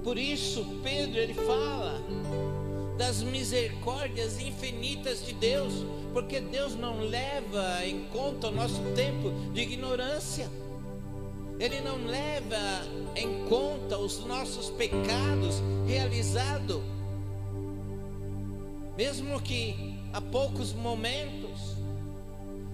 Por 0.03 0.17
isso, 0.17 0.65
Pedro 0.81 1.19
ele 1.19 1.33
fala 1.33 2.01
das 2.97 3.21
misericórdias 3.21 4.39
infinitas 4.39 5.25
de 5.25 5.33
Deus, 5.33 5.73
porque 6.13 6.39
Deus 6.39 6.75
não 6.75 6.99
leva 7.01 7.85
em 7.85 8.05
conta 8.05 8.47
o 8.47 8.51
nosso 8.51 8.81
tempo 8.95 9.31
de 9.53 9.61
ignorância. 9.61 10.49
Ele 11.59 11.81
não 11.81 12.05
leva 12.05 12.57
em 13.15 13.45
conta 13.47 13.97
os 13.97 14.23
nossos 14.25 14.69
pecados 14.69 15.61
realizados, 15.87 16.81
mesmo 18.95 19.39
que 19.41 19.97
há 20.13 20.21
poucos 20.21 20.73
momentos, 20.73 21.75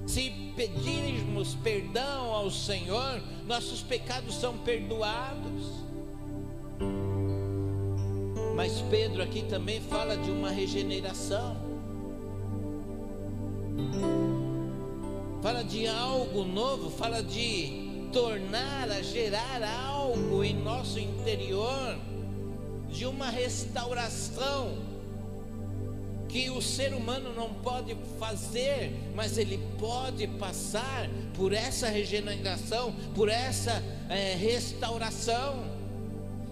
se 0.05 0.29
pedirmos 0.55 1.55
perdão 1.55 2.33
ao 2.33 2.51
Senhor, 2.51 3.21
nossos 3.45 3.81
pecados 3.81 4.35
são 4.35 4.57
perdoados. 4.57 5.83
Mas 8.55 8.81
Pedro 8.89 9.23
aqui 9.23 9.43
também 9.43 9.81
fala 9.81 10.15
de 10.17 10.29
uma 10.29 10.49
regeneração. 10.49 11.57
Fala 15.41 15.63
de 15.63 15.87
algo 15.87 16.45
novo, 16.45 16.89
fala 16.89 17.21
de 17.21 17.82
tornar 18.13 18.91
a 18.91 19.01
gerar 19.01 19.61
algo 19.63 20.43
em 20.43 20.53
nosso 20.53 20.99
interior, 20.99 21.97
de 22.89 23.07
uma 23.07 23.29
restauração 23.29 24.77
que 26.29 26.49
o 26.49 26.61
ser 26.61 26.93
humano 26.93 27.33
não 27.33 27.53
pode 27.55 27.95
fazer, 28.19 28.93
mas 29.15 29.37
ele 29.37 29.59
pode 29.79 30.27
passar 30.27 31.09
por 31.35 31.53
essa 31.53 31.89
regeneração, 31.89 32.93
por 33.15 33.29
essa 33.29 33.83
é, 34.09 34.35
restauração 34.35 35.63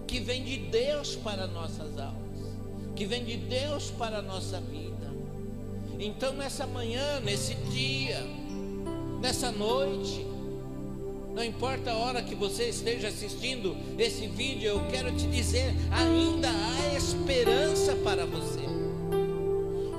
que 0.06 0.20
vem 0.20 0.44
de 0.44 0.56
Deus 0.56 1.16
para 1.16 1.46
nossas 1.46 1.96
almas, 1.98 2.48
que 2.94 3.06
vem 3.06 3.24
de 3.24 3.36
Deus 3.36 3.90
para 3.90 4.18
a 4.18 4.22
nossa 4.22 4.60
vida. 4.60 5.10
Então, 5.98 6.32
nessa 6.32 6.66
manhã, 6.66 7.20
nesse 7.20 7.54
dia, 7.54 8.20
nessa 9.20 9.50
noite, 9.52 10.31
não 11.34 11.42
importa 11.42 11.90
a 11.90 11.96
hora 11.96 12.22
que 12.22 12.34
você 12.34 12.68
esteja 12.68 13.08
assistindo 13.08 13.76
esse 13.98 14.26
vídeo, 14.26 14.68
eu 14.68 14.86
quero 14.90 15.10
te 15.12 15.26
dizer: 15.26 15.74
ainda 15.90 16.48
há 16.48 16.96
esperança 16.96 17.96
para 17.96 18.26
você. 18.26 18.60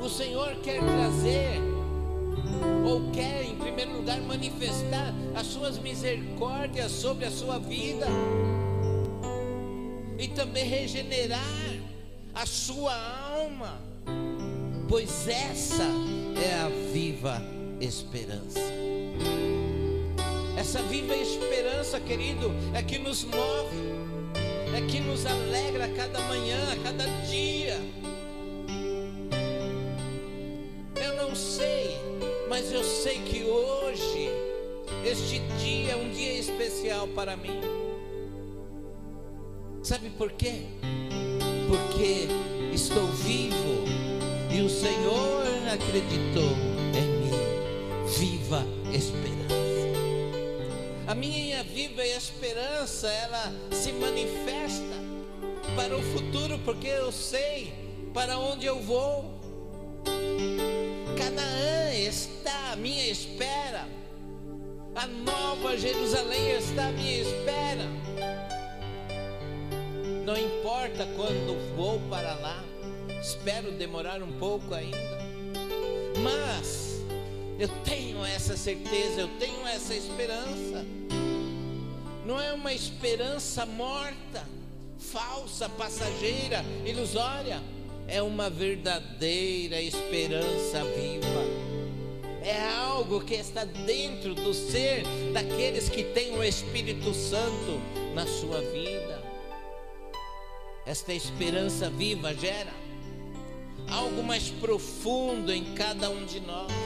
O 0.03 0.09
Senhor 0.09 0.55
quer 0.57 0.79
trazer, 0.79 1.59
ou 2.85 3.09
quer, 3.11 3.45
em 3.45 3.55
primeiro 3.55 3.97
lugar, 3.97 4.21
manifestar 4.21 5.13
as 5.33 5.47
suas 5.47 5.79
misericórdias 5.79 6.91
sobre 6.91 7.25
a 7.25 7.31
sua 7.31 7.57
vida 7.57 8.05
e 10.19 10.27
também 10.27 10.65
regenerar 10.65 11.41
a 12.35 12.45
sua 12.45 12.93
alma, 13.31 13.81
pois 14.87 15.27
essa 15.27 15.87
é 16.35 16.53
a 16.61 16.69
viva 16.91 17.41
esperança. 17.79 18.59
Essa 20.63 20.81
viva 20.83 21.13
esperança, 21.13 21.99
querido, 21.99 22.49
é 22.73 22.81
que 22.81 22.97
nos 22.97 23.25
move, 23.25 23.75
é 24.73 24.79
que 24.89 25.01
nos 25.01 25.25
alegra 25.25 25.83
a 25.83 25.89
cada 25.89 26.21
manhã, 26.21 26.57
a 26.71 26.77
cada 26.77 27.05
dia. 27.27 27.77
Eu 30.95 31.17
não 31.17 31.35
sei, 31.35 31.97
mas 32.47 32.71
eu 32.71 32.81
sei 32.81 33.15
que 33.23 33.43
hoje, 33.43 34.29
este 35.05 35.39
dia 35.59 35.91
é 35.91 35.95
um 35.97 36.09
dia 36.11 36.39
especial 36.39 37.09
para 37.09 37.35
mim. 37.35 37.59
Sabe 39.83 40.11
por 40.11 40.31
quê? 40.31 40.61
Porque 41.67 42.29
estou 42.73 43.05
vivo 43.07 43.83
e 44.49 44.61
o 44.61 44.69
Senhor 44.69 45.43
acreditou 45.73 46.55
em 46.95 47.07
mim. 47.19 48.07
Viva 48.17 48.65
esperança. 48.93 49.32
A 51.13 51.15
minha 51.15 51.61
viva 51.63 52.03
esperança, 52.03 53.07
ela 53.07 53.53
se 53.71 53.91
manifesta 53.91 54.95
para 55.75 55.95
o 55.95 56.01
futuro, 56.01 56.57
porque 56.65 56.87
eu 56.87 57.11
sei 57.11 57.71
para 58.15 58.39
onde 58.39 58.65
eu 58.65 58.79
vou. 58.79 59.39
Canaã 61.15 61.93
está 61.93 62.71
à 62.71 62.75
minha 62.75 63.11
espera. 63.11 63.87
A 64.95 65.05
nova 65.05 65.77
Jerusalém 65.77 66.57
está 66.57 66.87
à 66.87 66.91
minha 66.91 67.21
espera. 67.21 67.85
Não 70.25 70.35
importa 70.35 71.07
quando 71.15 71.75
vou 71.75 71.99
para 72.09 72.33
lá, 72.33 72.63
espero 73.21 73.71
demorar 73.73 74.23
um 74.23 74.31
pouco 74.39 74.73
ainda, 74.73 75.19
mas 76.23 76.82
eu 77.59 77.67
tenho 77.83 78.23
essa 78.25 78.57
certeza, 78.57 79.21
eu 79.21 79.27
tenho 79.39 79.65
essa 79.67 79.93
esperança. 79.93 80.85
Não 82.25 82.39
é 82.39 82.53
uma 82.53 82.73
esperança 82.73 83.65
morta, 83.65 84.47
falsa, 84.97 85.67
passageira, 85.69 86.63
ilusória, 86.85 87.61
é 88.07 88.21
uma 88.21 88.49
verdadeira 88.49 89.81
esperança 89.81 90.83
viva. 90.85 91.63
É 92.41 92.61
algo 92.75 93.21
que 93.21 93.35
está 93.35 93.63
dentro 93.63 94.35
do 94.35 94.53
ser 94.53 95.03
daqueles 95.33 95.87
que 95.87 96.03
têm 96.03 96.37
o 96.37 96.43
Espírito 96.43 97.13
Santo 97.13 97.79
na 98.13 98.25
sua 98.25 98.59
vida. 98.59 99.23
Esta 100.85 101.13
esperança 101.13 101.89
viva 101.89 102.33
gera 102.33 102.73
algo 103.89 104.23
mais 104.23 104.49
profundo 104.49 105.53
em 105.53 105.73
cada 105.75 106.09
um 106.09 106.25
de 106.25 106.41
nós. 106.41 106.82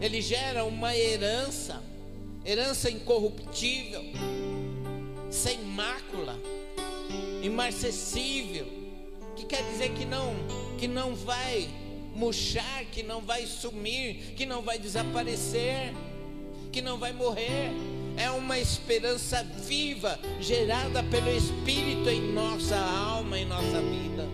Ele 0.00 0.20
gera 0.20 0.64
uma 0.64 0.96
herança, 0.96 1.82
herança 2.44 2.90
incorruptível, 2.90 4.02
sem 5.30 5.58
mácula, 5.62 6.38
imarcessível, 7.42 8.66
que 9.34 9.44
quer 9.44 9.62
dizer 9.70 9.92
que 9.94 10.04
não, 10.04 10.34
que 10.78 10.86
não 10.86 11.14
vai 11.14 11.68
murchar, 12.14 12.84
que 12.92 13.02
não 13.02 13.20
vai 13.20 13.46
sumir, 13.46 14.34
que 14.36 14.46
não 14.46 14.62
vai 14.62 14.78
desaparecer, 14.78 15.92
que 16.72 16.80
não 16.82 16.98
vai 16.98 17.12
morrer 17.12 17.70
é 18.16 18.30
uma 18.30 18.58
esperança 18.58 19.44
viva, 19.44 20.18
gerada 20.40 21.02
pelo 21.04 21.30
Espírito 21.30 22.08
em 22.08 22.32
nossa 22.32 22.76
alma, 22.76 23.38
em 23.38 23.44
nossa 23.44 23.80
vida. 23.82 24.26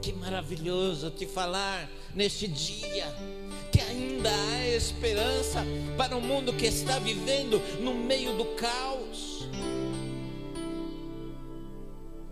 Que 0.00 0.12
maravilhoso 0.14 1.10
te 1.10 1.26
falar 1.26 1.88
neste 2.14 2.48
dia 2.48 3.06
que 3.70 3.80
ainda 3.80 4.30
há 4.30 4.68
esperança 4.68 5.64
para 5.96 6.16
um 6.16 6.20
mundo 6.20 6.52
que 6.52 6.66
está 6.66 6.98
vivendo 6.98 7.60
no 7.80 7.94
meio 7.94 8.36
do 8.36 8.44
caos. 8.56 9.48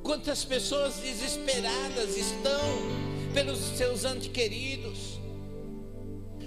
Quantas 0.02 0.44
pessoas 0.44 0.96
desesperadas 0.96 2.16
estão 2.16 2.78
pelos 3.34 3.58
seus 3.58 4.04
antequeridos? 4.04 5.18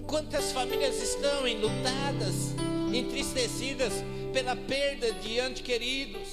Quantas 0.07 0.51
famílias 0.51 1.01
estão 1.01 1.47
enlutadas? 1.47 2.51
entristecidas 2.93 3.93
pela 4.33 4.55
perda 4.55 5.11
de 5.13 5.39
ante 5.39 5.63
queridos. 5.63 6.27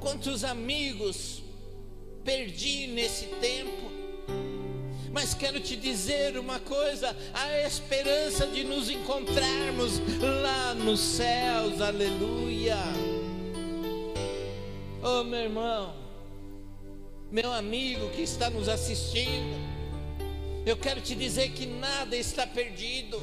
Quantos 0.00 0.44
amigos 0.44 1.42
perdi 2.24 2.88
nesse 2.88 3.26
tempo. 3.40 3.81
Mas 5.12 5.34
quero 5.34 5.60
te 5.60 5.76
dizer 5.76 6.38
uma 6.38 6.58
coisa: 6.58 7.16
a 7.34 7.66
esperança 7.66 8.46
de 8.46 8.64
nos 8.64 8.88
encontrarmos 8.88 10.00
lá 10.42 10.74
nos 10.74 11.00
céus, 11.00 11.80
aleluia. 11.80 12.78
Oh, 15.02 15.22
meu 15.24 15.40
irmão, 15.40 15.94
meu 17.30 17.52
amigo 17.52 18.08
que 18.10 18.22
está 18.22 18.48
nos 18.48 18.68
assistindo, 18.68 19.56
eu 20.64 20.76
quero 20.76 21.00
te 21.00 21.14
dizer 21.14 21.50
que 21.50 21.66
nada 21.66 22.16
está 22.16 22.46
perdido 22.46 23.20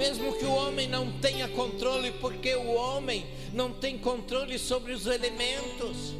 mesmo 0.00 0.32
que 0.32 0.46
o 0.46 0.54
homem 0.54 0.88
não 0.88 1.12
tenha 1.20 1.46
controle, 1.46 2.10
porque 2.12 2.54
o 2.54 2.72
homem 2.72 3.26
não 3.52 3.70
tem 3.70 3.98
controle 3.98 4.58
sobre 4.58 4.94
os 4.94 5.04
elementos. 5.04 6.14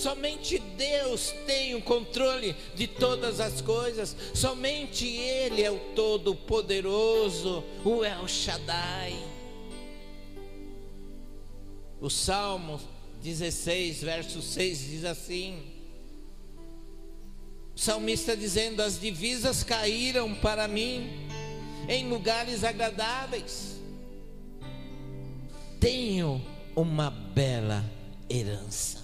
Somente 0.00 0.58
Deus 0.58 1.34
tem 1.46 1.74
o 1.74 1.82
controle 1.82 2.56
de 2.74 2.86
todas 2.86 3.38
as 3.38 3.60
coisas. 3.60 4.16
Somente 4.32 5.06
Ele 5.06 5.62
é 5.62 5.70
o 5.70 5.78
Todo-Poderoso, 5.94 7.62
o 7.84 8.02
El 8.02 8.26
Shaddai. 8.26 9.14
O 12.00 12.08
Salmo 12.08 12.80
16, 13.22 14.02
verso 14.02 14.40
6 14.40 14.78
diz 14.78 15.04
assim: 15.04 15.62
o 17.76 17.78
salmista 17.78 18.34
dizendo: 18.34 18.80
As 18.80 18.98
divisas 18.98 19.62
caíram 19.62 20.34
para 20.34 20.66
mim 20.66 21.10
em 21.86 22.08
lugares 22.08 22.64
agradáveis. 22.64 23.78
Tenho 25.78 26.42
uma 26.74 27.10
bela 27.10 27.84
herança. 28.30 28.99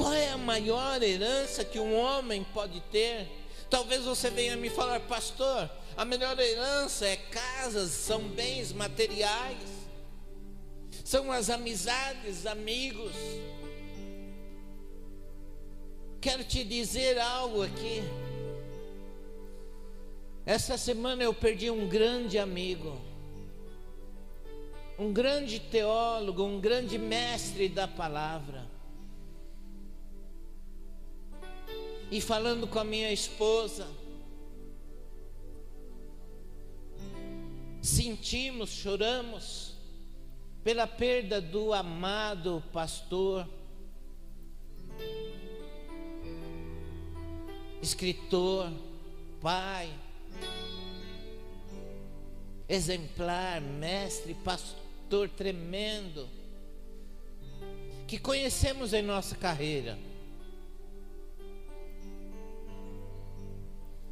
Qual 0.00 0.14
é 0.14 0.30
a 0.30 0.38
maior 0.38 1.02
herança 1.02 1.62
que 1.62 1.78
um 1.78 1.94
homem 1.94 2.42
pode 2.54 2.80
ter? 2.90 3.28
Talvez 3.68 4.02
você 4.02 4.30
venha 4.30 4.56
me 4.56 4.70
falar, 4.70 4.98
pastor, 5.00 5.70
a 5.94 6.06
melhor 6.06 6.40
herança 6.40 7.04
é 7.04 7.16
casas, 7.16 7.90
são 7.90 8.22
bens 8.22 8.72
materiais, 8.72 9.58
são 11.04 11.30
as 11.30 11.50
amizades, 11.50 12.46
amigos. 12.46 13.12
Quero 16.18 16.44
te 16.44 16.64
dizer 16.64 17.18
algo 17.18 17.62
aqui. 17.62 18.02
Essa 20.46 20.78
semana 20.78 21.22
eu 21.22 21.34
perdi 21.34 21.70
um 21.70 21.86
grande 21.86 22.38
amigo, 22.38 22.98
um 24.98 25.12
grande 25.12 25.60
teólogo, 25.60 26.42
um 26.42 26.58
grande 26.58 26.96
mestre 26.96 27.68
da 27.68 27.86
palavra. 27.86 28.69
E 32.10 32.20
falando 32.20 32.66
com 32.66 32.78
a 32.80 32.84
minha 32.84 33.12
esposa, 33.12 33.86
sentimos, 37.80 38.70
choramos 38.70 39.76
pela 40.64 40.88
perda 40.88 41.40
do 41.40 41.72
amado 41.72 42.62
pastor, 42.72 43.48
escritor, 47.80 48.72
pai, 49.40 49.88
exemplar, 52.68 53.60
mestre, 53.60 54.34
pastor 54.34 55.28
tremendo, 55.28 56.28
que 58.08 58.18
conhecemos 58.18 58.92
em 58.92 59.02
nossa 59.02 59.36
carreira. 59.36 60.09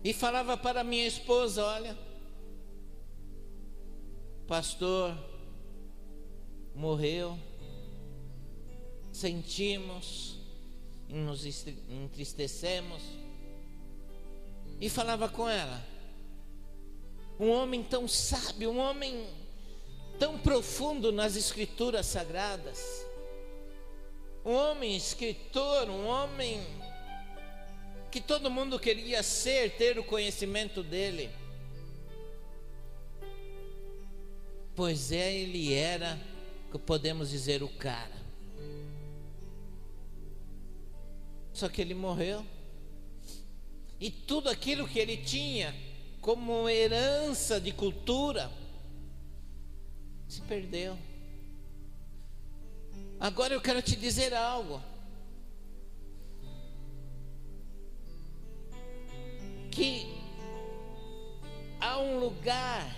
E 0.03 0.13
falava 0.13 0.57
para 0.57 0.85
minha 0.85 1.07
esposa: 1.07 1.65
Olha, 1.65 1.99
pastor 4.47 5.17
morreu, 6.75 7.39
sentimos, 9.13 10.39
nos 11.09 11.45
entristecemos. 11.89 13.03
E 14.81 14.89
falava 14.89 15.29
com 15.29 15.49
ela: 15.49 15.85
um 17.39 17.51
homem 17.51 17.83
tão 17.83 18.07
sábio, 18.07 18.71
um 18.71 18.79
homem 18.79 19.27
tão 20.19 20.39
profundo 20.39 21.11
nas 21.11 21.37
escrituras 21.37 22.07
sagradas, 22.07 23.05
um 24.45 24.53
homem 24.53 24.97
escritor, 24.97 25.91
um 25.91 26.07
homem 26.07 26.65
que 28.11 28.21
todo 28.21 28.51
mundo 28.51 28.79
queria 28.79 29.23
ser, 29.23 29.77
ter 29.77 29.99
o 29.99 30.05
conhecimento 30.05 30.83
dele. 30.83 31.31
Pois 34.75 35.13
é, 35.13 35.35
ele 35.35 35.75
era, 35.75 36.19
podemos 36.87 37.31
dizer, 37.31 37.63
o 37.63 37.69
cara. 37.69 38.17
Só 41.53 41.69
que 41.69 41.81
ele 41.81 41.95
morreu. 41.95 42.47
E 44.01 44.11
tudo 44.11 44.49
aquilo 44.49 44.87
que 44.87 44.99
ele 44.99 45.17
tinha 45.17 45.75
como 46.21 46.69
herança 46.69 47.61
de 47.61 47.73
cultura, 47.73 48.51
se 50.29 50.41
perdeu. 50.43 50.97
Agora 53.19 53.55
eu 53.55 53.61
quero 53.61 53.83
te 53.83 53.97
dizer 53.97 54.33
algo. 54.33 54.81
Que 59.79 60.09
há 61.81 62.01
um 62.01 62.19
lugar 62.19 62.97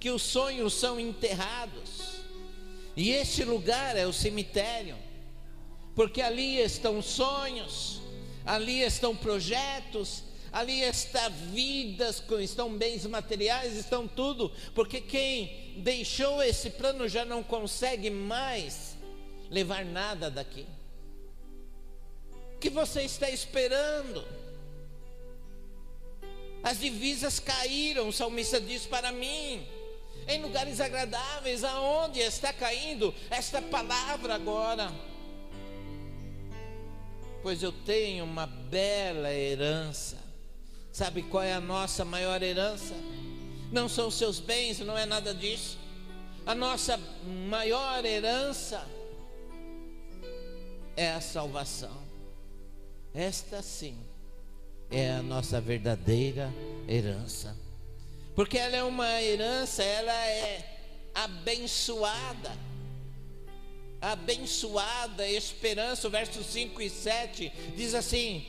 que 0.00 0.10
os 0.10 0.22
sonhos 0.22 0.72
são 0.72 0.98
enterrados, 0.98 2.22
e 2.96 3.10
este 3.10 3.44
lugar 3.44 3.98
é 3.98 4.06
o 4.06 4.14
cemitério, 4.14 4.96
porque 5.94 6.22
ali 6.22 6.56
estão 6.58 7.02
sonhos, 7.02 8.00
ali 8.46 8.80
estão 8.80 9.14
projetos, 9.14 10.22
ali 10.50 10.80
está 10.80 11.28
vidas, 11.28 12.22
estão 12.40 12.74
bens 12.78 13.04
materiais, 13.04 13.76
estão 13.76 14.08
tudo, 14.08 14.50
porque 14.74 15.02
quem 15.02 15.74
deixou 15.82 16.42
esse 16.42 16.70
plano 16.70 17.06
já 17.06 17.26
não 17.26 17.42
consegue 17.42 18.08
mais 18.08 18.96
levar 19.50 19.84
nada 19.84 20.30
daqui. 20.30 20.66
O 22.54 22.58
que 22.58 22.70
você 22.70 23.02
está 23.02 23.28
esperando? 23.28 24.45
As 26.66 26.80
divisas 26.80 27.38
caíram, 27.38 28.08
o 28.08 28.12
salmista 28.12 28.60
diz 28.60 28.86
para 28.86 29.12
mim, 29.12 29.64
em 30.26 30.42
lugares 30.42 30.80
agradáveis, 30.80 31.62
aonde 31.62 32.18
está 32.18 32.52
caindo 32.52 33.14
esta 33.30 33.62
palavra 33.62 34.34
agora? 34.34 34.92
Pois 37.40 37.62
eu 37.62 37.70
tenho 37.70 38.24
uma 38.24 38.48
bela 38.48 39.32
herança. 39.32 40.18
Sabe 40.90 41.22
qual 41.22 41.44
é 41.44 41.52
a 41.52 41.60
nossa 41.60 42.04
maior 42.04 42.42
herança? 42.42 42.96
Não 43.70 43.88
são 43.88 44.10
seus 44.10 44.40
bens, 44.40 44.80
não 44.80 44.98
é 44.98 45.06
nada 45.06 45.32
disso. 45.32 45.78
A 46.44 46.52
nossa 46.52 46.98
maior 47.48 48.04
herança 48.04 48.84
é 50.96 51.12
a 51.12 51.20
salvação. 51.20 51.96
Esta 53.14 53.62
sim 53.62 54.05
é 54.90 55.10
a 55.10 55.22
nossa 55.22 55.60
verdadeira 55.60 56.52
herança. 56.88 57.56
Porque 58.34 58.58
ela 58.58 58.76
é 58.76 58.82
uma 58.82 59.22
herança, 59.22 59.82
ela 59.82 60.12
é 60.12 60.78
abençoada. 61.14 62.52
Abençoada 64.00 65.26
esperança, 65.26 66.06
o 66.06 66.10
verso 66.10 66.44
5 66.44 66.82
e 66.82 66.90
7 66.90 67.52
diz 67.74 67.94
assim: 67.94 68.44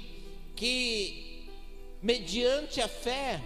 que 0.56 1.48
mediante 2.02 2.82
a 2.82 2.88
fé 2.88 3.42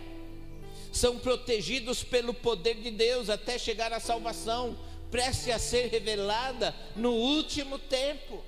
são 0.91 1.19
protegidos 1.19 2.03
pelo 2.03 2.33
poder 2.33 2.75
de 2.75 2.91
Deus 2.91 3.29
até 3.29 3.57
chegar 3.57 3.93
à 3.93 3.99
salvação, 3.99 4.77
preste 5.09 5.51
a 5.51 5.59
ser 5.59 5.87
revelada 5.87 6.75
no 6.95 7.11
último 7.11 7.77
tempo. 7.77 8.43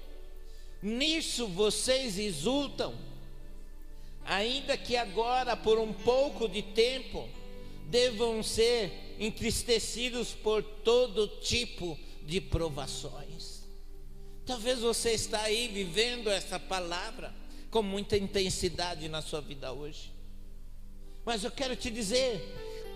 Nisso 0.82 1.48
vocês 1.48 2.18
exultam, 2.18 2.94
ainda 4.26 4.78
que 4.78 4.96
agora, 4.96 5.56
por 5.56 5.80
um 5.80 5.94
pouco 5.94 6.48
de 6.48 6.62
tempo, 6.62 7.28
devam 7.90 8.42
ser 8.42 9.16
entristecidos 9.20 10.32
por 10.32 10.64
todo 10.64 11.28
tipo 11.28 11.98
de 12.24 12.42
provações. 12.42 13.64
Talvez 14.46 14.80
você 14.80 15.12
está 15.12 15.42
aí 15.42 15.68
vivendo 15.68 16.30
essa 16.30 16.60
palavra 16.60 17.34
com 17.70 17.82
muita 17.82 18.18
intensidade 18.18 19.08
na 19.08 19.22
sua 19.22 19.42
vida 19.42 19.72
hoje. 19.72 20.14
Mas 21.26 21.44
eu 21.44 21.52
quero 21.52 21.76
te 21.76 21.90
dizer 21.90 22.42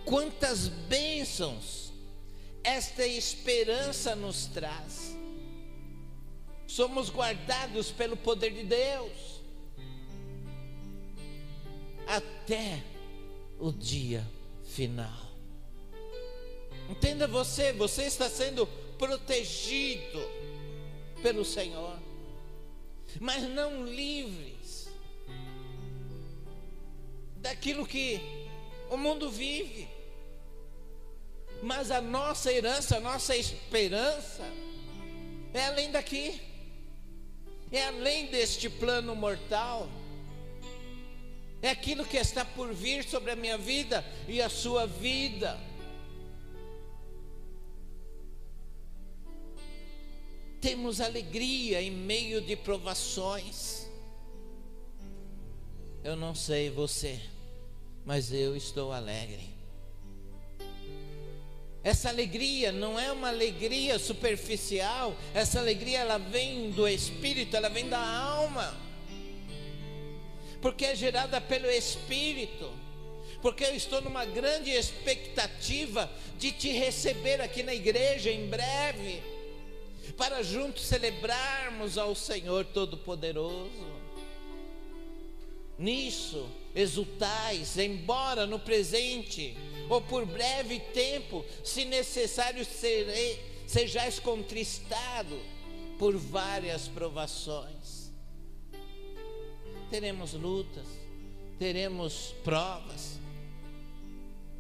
quantas 0.06 0.68
bênçãos 0.68 1.94
esta 2.64 3.08
esperança 3.08 4.16
nos 4.16 4.46
traz 4.48 5.16
somos 6.68 7.10
guardados 7.10 7.92
pelo 7.92 8.18
poder 8.18 8.52
de 8.52 8.64
Deus 8.64 9.37
até 12.08 12.84
o 13.60 13.72
dia 13.72 14.26
final. 14.64 15.28
Entenda 16.90 17.28
você, 17.28 17.74
você 17.74 18.04
está 18.04 18.30
sendo 18.30 18.66
protegido 18.98 20.20
pelo 21.22 21.44
Senhor, 21.44 22.00
mas 23.20 23.44
não 23.44 23.86
livres 23.86 24.88
daquilo 27.38 27.86
que 27.86 28.22
o 28.90 28.98
mundo 28.98 29.30
vive. 29.30 29.88
Mas 31.62 31.90
a 31.92 32.00
nossa 32.00 32.54
herança, 32.54 32.98
a 32.98 33.00
nossa 33.00 33.36
esperança 33.36 34.44
é 35.54 35.66
além 35.66 35.92
daqui 35.92 36.40
é 37.72 37.86
além 37.88 38.28
deste 38.28 38.70
plano 38.70 39.16
mortal, 39.16 39.90
é 41.62 41.70
aquilo 41.70 42.06
que 42.06 42.18
está 42.18 42.46
por 42.46 42.74
vir 42.74 43.04
sobre 43.04 43.32
a 43.32 43.36
minha 43.36 43.58
vida 43.58 44.06
e 44.28 44.42
a 44.42 44.50
sua 44.50 44.86
vida. 44.86 45.60
Temos 50.62 51.02
alegria 51.02 51.82
em 51.82 51.92
meio 51.92 52.42
de 52.42 52.56
provações. 52.56 53.88
Eu 56.04 56.16
não 56.16 56.34
sei 56.34 56.70
você, 56.70 57.20
mas 58.06 58.32
eu 58.32 58.56
estou 58.56 58.92
alegre. 58.92 59.56
Essa 61.84 62.10
alegria 62.10 62.72
não 62.72 63.00
é 63.00 63.12
uma 63.12 63.30
alegria 63.30 63.98
superficial, 63.98 65.16
essa 65.34 65.60
alegria 65.60 66.00
ela 66.00 66.18
vem 66.18 66.72
do 66.72 66.88
espírito, 66.88 67.56
ela 67.56 67.70
vem 67.70 67.88
da 67.88 68.00
alma. 68.00 68.87
Porque 70.68 70.84
é 70.84 70.96
gerada 70.98 71.40
pelo 71.40 71.68
espírito. 71.68 72.70
Porque 73.42 73.64
eu 73.64 73.74
estou 73.74 74.02
numa 74.02 74.26
grande 74.26 74.70
expectativa 74.70 76.12
de 76.38 76.52
te 76.52 76.70
receber 76.74 77.40
aqui 77.40 77.64
na 77.64 77.74
igreja 77.74 78.30
em 78.30 78.48
breve, 78.48 79.24
para 80.18 80.44
juntos 80.44 80.84
celebrarmos 80.84 81.98
ao 81.98 82.14
Senhor 82.14 82.66
Todo-Poderoso. 82.66 83.88
Nisso 85.80 86.46
exultais, 86.76 87.78
embora 87.78 88.46
no 88.46 88.60
presente 88.60 89.56
ou 89.90 90.02
por 90.02 90.26
breve 90.26 90.82
tempo, 90.94 91.46
se 91.64 91.86
necessário, 91.86 92.66
serei, 92.66 93.40
sejais 93.66 94.20
contristado 94.20 95.40
por 95.98 96.18
várias 96.18 96.90
provações. 96.90 97.77
Teremos 99.90 100.34
lutas, 100.34 100.86
teremos 101.58 102.36
provas, 102.44 103.20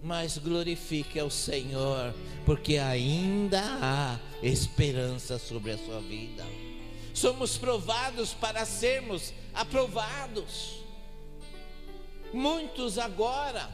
mas 0.02 0.38
glorifique 0.38 1.20
ao 1.20 1.30
Senhor, 1.30 2.14
porque 2.46 2.78
ainda 2.78 3.62
há 3.82 4.20
esperança 4.42 5.38
sobre 5.38 5.72
a 5.72 5.78
sua 5.78 6.00
vida. 6.00 6.46
Somos 7.14 7.58
provados 7.58 8.34
para 8.34 8.64
sermos 8.66 9.34
aprovados. 9.54 10.84
Muitos 12.32 12.98
agora 12.98 13.70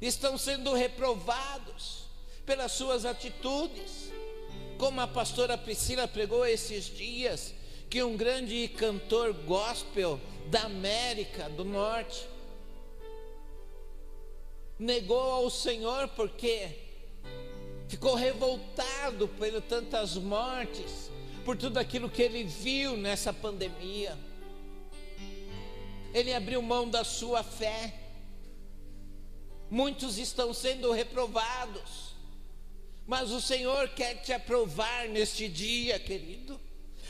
estão 0.00 0.36
sendo 0.36 0.74
reprovados 0.74 2.04
pelas 2.44 2.72
suas 2.72 3.04
atitudes. 3.04 4.12
Como 4.78 5.00
a 5.00 5.06
pastora 5.06 5.56
Priscila 5.56 6.06
pregou 6.06 6.44
esses 6.44 6.84
dias, 6.84 7.54
que 7.88 8.02
um 8.02 8.16
grande 8.16 8.68
cantor 8.68 9.32
gospel 9.32 10.20
da 10.46 10.62
América 10.62 11.48
do 11.48 11.64
Norte 11.64 12.26
negou 14.78 15.18
ao 15.18 15.50
Senhor 15.50 16.08
porque 16.08 16.68
ficou 17.88 18.14
revoltado 18.14 19.28
por 19.28 19.62
tantas 19.62 20.14
mortes, 20.16 21.10
por 21.44 21.56
tudo 21.56 21.78
aquilo 21.78 22.10
que 22.10 22.22
ele 22.22 22.44
viu 22.44 22.96
nessa 22.96 23.32
pandemia. 23.32 24.16
Ele 26.12 26.34
abriu 26.34 26.60
mão 26.62 26.88
da 26.88 27.04
sua 27.04 27.42
fé 27.42 28.06
Muitos 29.70 30.16
estão 30.16 30.54
sendo 30.54 30.92
reprovados, 30.92 32.14
mas 33.06 33.32
o 33.32 33.40
Senhor 33.40 33.88
quer 33.90 34.22
te 34.22 34.32
aprovar 34.32 35.08
neste 35.08 35.48
dia, 35.48 35.98
querido. 35.98 36.60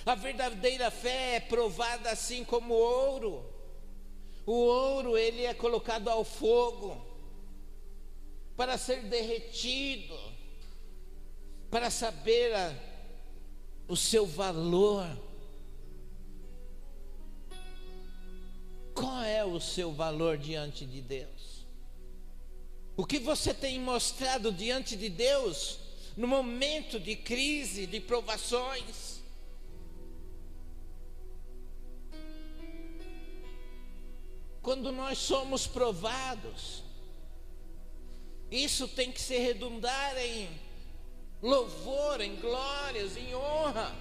A 0.07 0.15
verdadeira 0.15 0.89
fé 0.89 1.35
é 1.35 1.41
provada 1.41 2.11
assim 2.11 2.45
como 2.45 2.73
ouro. 2.73 3.45
O 4.47 4.53
ouro 4.53 5.19
ele 5.19 5.43
é 5.43 5.53
colocado 5.53 6.09
ao 6.09 6.25
fogo 6.25 7.05
para 8.57 8.79
ser 8.79 9.03
derretido, 9.03 10.17
para 11.69 11.91
saber 11.91 12.55
a, 12.55 12.73
o 13.89 13.97
seu 13.97 14.25
valor. 14.25 15.05
Qual 18.95 19.23
é 19.25 19.45
o 19.45 19.61
seu 19.61 19.93
valor 19.93 20.39
diante 20.39 20.87
de 20.87 21.03
Deus? 21.03 21.67
O 22.97 23.05
que 23.05 23.19
você 23.19 23.53
tem 23.53 23.81
mostrado 23.81 24.53
diante 24.53 24.97
de 24.97 25.09
Deus 25.09 25.81
no 26.17 26.29
momento 26.29 27.01
de 27.01 27.17
crise, 27.17 27.89
de 27.89 28.01
provações? 28.01 29.16
Quando 34.67 34.91
nós 34.91 35.19
somos 35.19 35.65
provados, 35.65 36.83
isso 38.51 38.89
tem 38.89 39.13
que 39.13 39.21
se 39.21 39.39
redundar 39.39 40.19
em 40.19 40.49
louvor, 41.41 42.21
em 42.21 42.35
glórias, 42.35 43.17
em 43.17 43.33
honra, 43.33 43.95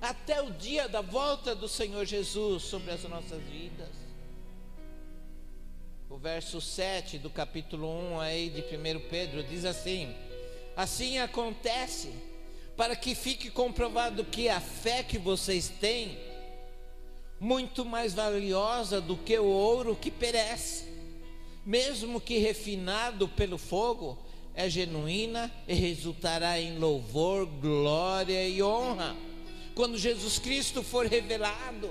até 0.00 0.40
o 0.40 0.52
dia 0.52 0.88
da 0.88 1.00
volta 1.00 1.52
do 1.52 1.66
Senhor 1.66 2.04
Jesus 2.04 2.62
sobre 2.62 2.92
as 2.92 3.02
nossas 3.02 3.42
vidas. 3.42 3.88
o 6.08 6.16
verso 6.16 6.60
7 6.60 7.18
do 7.18 7.28
capítulo 7.28 7.88
1 7.88 8.20
aí 8.20 8.50
de 8.50 8.60
1 8.60 9.08
Pedro 9.10 9.42
diz 9.42 9.64
assim: 9.64 10.14
Assim 10.76 11.18
acontece 11.18 12.14
para 12.76 12.94
que 12.94 13.16
fique 13.16 13.50
comprovado 13.50 14.24
que 14.24 14.48
a 14.48 14.60
fé 14.60 15.02
que 15.02 15.18
vocês 15.18 15.68
têm 15.68 16.29
muito 17.40 17.86
mais 17.86 18.12
valiosa 18.12 19.00
do 19.00 19.16
que 19.16 19.38
o 19.38 19.46
ouro 19.46 19.96
que 19.96 20.10
perece, 20.10 20.84
mesmo 21.64 22.20
que 22.20 22.36
refinado 22.38 23.26
pelo 23.26 23.56
fogo, 23.56 24.18
é 24.54 24.68
genuína 24.68 25.50
e 25.66 25.72
resultará 25.72 26.60
em 26.60 26.78
louvor, 26.78 27.46
glória 27.46 28.46
e 28.46 28.62
honra 28.62 29.16
quando 29.74 29.96
Jesus 29.96 30.38
Cristo 30.38 30.82
for 30.82 31.06
revelado. 31.06 31.90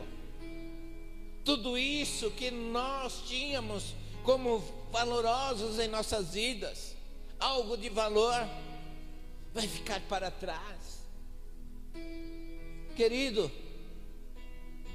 Tudo 1.43 1.77
isso 1.77 2.29
que 2.31 2.51
nós 2.51 3.23
tínhamos 3.27 3.95
como 4.23 4.63
valorosos 4.91 5.79
em 5.79 5.87
nossas 5.87 6.33
vidas, 6.33 6.95
algo 7.39 7.75
de 7.75 7.89
valor, 7.89 8.47
vai 9.53 9.67
ficar 9.67 10.01
para 10.01 10.29
trás. 10.29 10.99
Querido, 12.95 13.49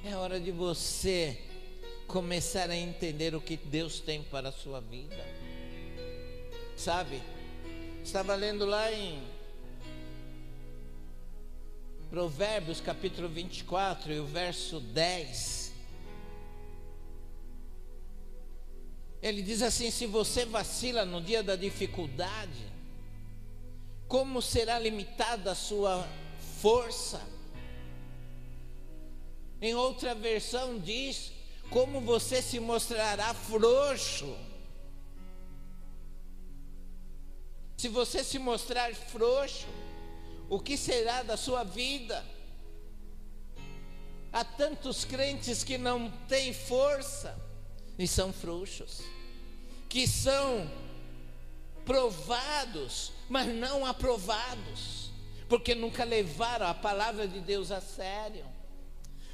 é 0.07 0.15
hora 0.15 0.39
de 0.39 0.51
você 0.51 1.39
começar 2.07 2.69
a 2.69 2.77
entender 2.77 3.35
o 3.35 3.41
que 3.41 3.57
Deus 3.57 4.01
tem 4.01 4.23
para 4.23 4.51
a 4.51 4.53
sua 4.53 4.79
vida. 4.79 5.25
Sabe? 6.77 7.23
Estava 8.03 8.35
lendo 8.35 8.67
lá 8.67 8.93
em 8.93 9.27
Provérbios 12.11 12.83
capítulo 12.83 13.31
24 13.31 14.13
e 14.13 14.21
o 14.21 14.27
verso 14.27 14.79
10. 14.79 15.73
Ele 19.23 19.41
diz 19.41 19.63
assim: 19.63 19.91
se 19.91 20.05
você 20.05 20.45
vacila 20.45 21.07
no 21.07 21.23
dia 21.23 21.43
da 21.43 21.57
dificuldade, 21.57 22.71
como 24.07 24.43
será 24.43 24.79
limitada 24.79 25.53
a 25.53 25.55
sua 25.55 26.07
força? 26.61 27.34
Em 29.65 29.75
outra 29.75 30.15
versão 30.15 30.79
diz: 30.79 31.33
como 31.71 31.99
você 31.99 32.43
se 32.43 32.61
mostrará 32.61 33.33
frouxo? 33.33 34.37
Se 37.75 37.89
você 37.89 38.23
se 38.23 38.39
mostrar 38.39 38.95
frouxo, 38.95 39.67
o 40.51 40.61
que 40.61 40.77
será 40.77 41.23
da 41.23 41.39
sua 41.39 41.65
vida? 41.65 42.23
Há 44.31 44.45
tantos 44.45 45.03
crentes 45.07 45.65
que 45.65 45.79
não 45.79 46.11
têm 46.29 46.53
força 46.53 47.35
e 47.99 48.07
são 48.07 48.35
frouxos, 48.35 49.01
que 49.89 50.07
são 50.07 50.71
provados, 51.87 53.13
mas 53.31 53.47
não 53.47 53.87
aprovados, 53.87 55.11
porque 55.49 55.75
nunca 55.75 56.05
levaram 56.05 56.67
a 56.67 56.75
palavra 56.75 57.27
de 57.27 57.41
Deus 57.41 57.71
a 57.71 57.81
sério 57.81 58.53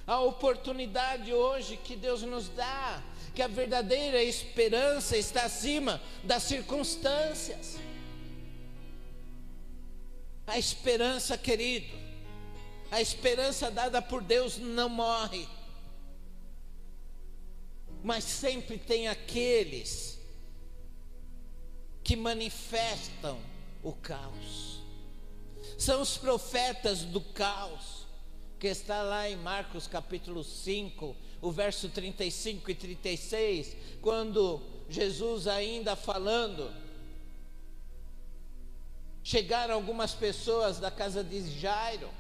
a 0.07 0.21
oportunidade 0.21 1.33
hoje 1.33 1.77
que 1.77 1.97
Deus 1.97 2.23
nos 2.23 2.49
dá, 2.49 3.03
que 3.35 3.43
a 3.43 3.49
verdadeira 3.49 4.23
esperança 4.23 5.17
está 5.17 5.45
acima 5.45 6.01
das 6.25 6.43
circunstâncias. 6.43 7.79
A 10.47 10.59
esperança, 10.59 11.39
querido, 11.39 11.97
a 12.91 13.01
esperança 13.01 13.71
dada 13.71 14.03
por 14.03 14.23
Deus 14.23 14.59
não 14.59 14.89
morre, 14.89 15.47
mas 18.03 18.25
sempre 18.25 18.79
tem 18.79 19.07
aqueles 19.07 20.19
que 22.03 22.17
manifestam 22.17 23.39
o 23.83 23.93
caos, 23.93 24.83
são 25.79 26.03
os 26.03 26.19
profetas 26.19 27.05
do 27.05 27.21
caos 27.21 28.00
que 28.61 28.67
está 28.67 29.01
lá 29.01 29.27
em 29.27 29.37
Marcos 29.37 29.87
capítulo 29.87 30.45
5, 30.45 31.17
o 31.41 31.51
verso 31.51 31.89
35 31.89 32.71
e 32.71 32.75
36, 32.75 33.75
quando 34.03 34.61
Jesus 34.87 35.47
ainda 35.47 35.97
falando, 35.97 36.71
chegaram 39.23 39.75
algumas 39.75 40.13
pessoas 40.13 40.79
da 40.79 40.91
casa 40.91 41.25
de 41.25 41.59
Jairo, 41.59 42.11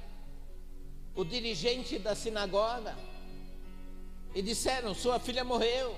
o 1.14 1.26
dirigente 1.26 1.98
da 1.98 2.14
sinagoga, 2.14 2.96
e 4.34 4.40
disseram: 4.40 4.94
Sua 4.94 5.20
filha 5.20 5.44
morreu. 5.44 5.94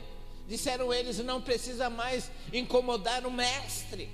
Disseram 0.49 0.93
eles: 0.93 1.19
Não 1.19 1.41
precisa 1.41 1.89
mais 1.89 2.33
incomodar 2.53 3.25
o 3.25 3.31
mestre. 3.31 4.11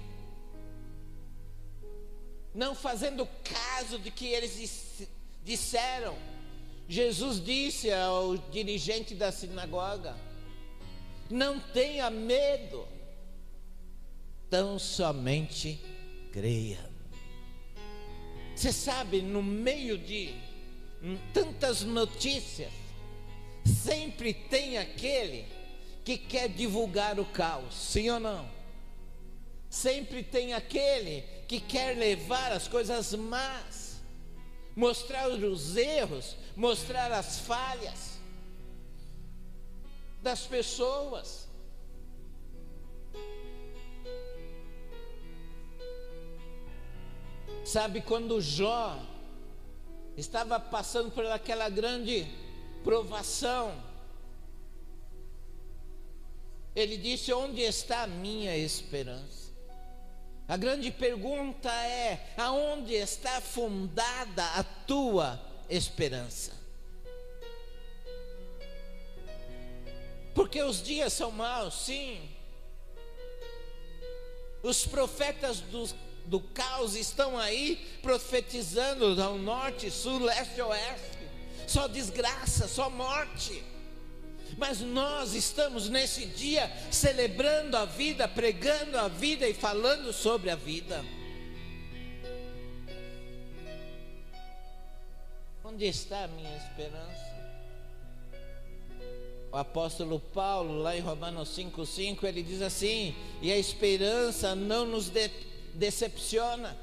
Não 2.55 2.75
fazendo 2.75 3.27
caso 3.43 3.99
de 3.99 4.11
que 4.11 4.27
eles 4.27 4.59
disseram. 5.49 6.15
Jesus 6.87 7.43
disse 7.43 7.91
ao 7.91 8.37
dirigente 8.37 9.15
da 9.15 9.33
sinagoga: 9.33 10.15
Não 11.31 11.59
tenha 11.59 12.11
medo, 12.11 12.87
tão 14.51 14.79
somente 14.79 15.81
creia. 16.33 16.87
Você 18.55 18.73
sabe, 18.73 19.23
no 19.23 19.43
meio 19.43 19.97
de 19.97 20.35
tantas 21.33 21.83
notícias, 21.83 22.73
sempre 23.65 24.35
tem 24.35 24.79
aquele 24.79 25.47
que 26.05 26.19
quer 26.19 26.49
divulgar 26.49 27.19
o 27.21 27.25
caos, 27.25 27.75
sim 27.75 28.11
ou 28.11 28.21
não? 28.21 28.49
Sempre 29.71 30.23
tem 30.23 30.55
aquele 30.55 31.23
que 31.47 31.61
quer 31.61 31.97
levar 31.97 32.53
as 32.53 32.67
coisas 32.67 33.15
más 33.15 33.88
mostrar 34.79 35.29
os 35.29 35.77
erros, 35.77 36.37
mostrar 36.55 37.11
as 37.11 37.41
falhas 37.41 38.17
das 40.23 40.47
pessoas. 40.47 41.49
Sabe 47.65 48.01
quando 48.03 48.41
Jó 48.41 49.05
estava 50.17 50.61
passando 50.61 51.11
por 51.11 51.27
aquela 51.27 51.69
grande 51.69 52.25
provação, 52.85 53.75
ele 56.77 56.97
disse: 56.97 57.33
Onde 57.33 57.63
está 57.63 58.05
a 58.05 58.07
minha 58.07 58.57
esperança? 58.57 59.48
A 60.49 60.57
grande 60.57 60.91
pergunta 60.91 61.71
é: 61.71 62.33
aonde 62.37 62.95
está 62.95 63.39
fundada 63.39 64.43
a 64.55 64.65
tua 64.65 65.39
esperança? 65.69 66.53
Porque 70.35 70.63
os 70.63 70.83
dias 70.83 71.13
são 71.13 71.31
maus, 71.31 71.75
sim. 71.85 72.31
Os 74.63 74.87
profetas 74.87 75.61
do, 75.61 75.87
do 76.25 76.41
caos 76.41 76.95
estão 76.95 77.39
aí 77.39 77.77
profetizando 78.01 79.23
ao 79.23 79.37
norte, 79.37 79.91
sul, 79.91 80.21
leste, 80.21 80.61
oeste. 80.63 81.19
Só 81.67 81.87
desgraça, 81.87 82.67
só 82.67 82.89
morte. 82.89 83.63
Mas 84.57 84.81
nós 84.81 85.35
estamos 85.35 85.89
nesse 85.89 86.27
dia 86.27 86.71
celebrando 86.91 87.77
a 87.77 87.85
vida, 87.85 88.27
pregando 88.27 88.97
a 88.99 89.09
vida 89.09 89.49
e 89.49 89.55
falando 89.55 90.13
sobre 90.13 90.51
a 90.51 90.57
vida. 90.57 91.05
Onde 95.65 95.87
está 95.87 96.25
a 96.25 96.29
minha 96.29 96.57
esperança? 96.57 97.29
O 99.53 99.57
apóstolo 99.57 100.21
Paulo, 100.21 100.79
lá 100.79 100.97
em 100.97 101.01
Romanos 101.01 101.51
5,5, 101.57 102.25
ele 102.25 102.43
diz 102.43 102.63
assim: 102.63 103.15
e 103.41 103.53
a 103.53 103.57
esperança 103.57 104.55
não 104.55 104.87
nos 104.87 105.09
de 105.09 105.31
decepciona, 105.75 106.77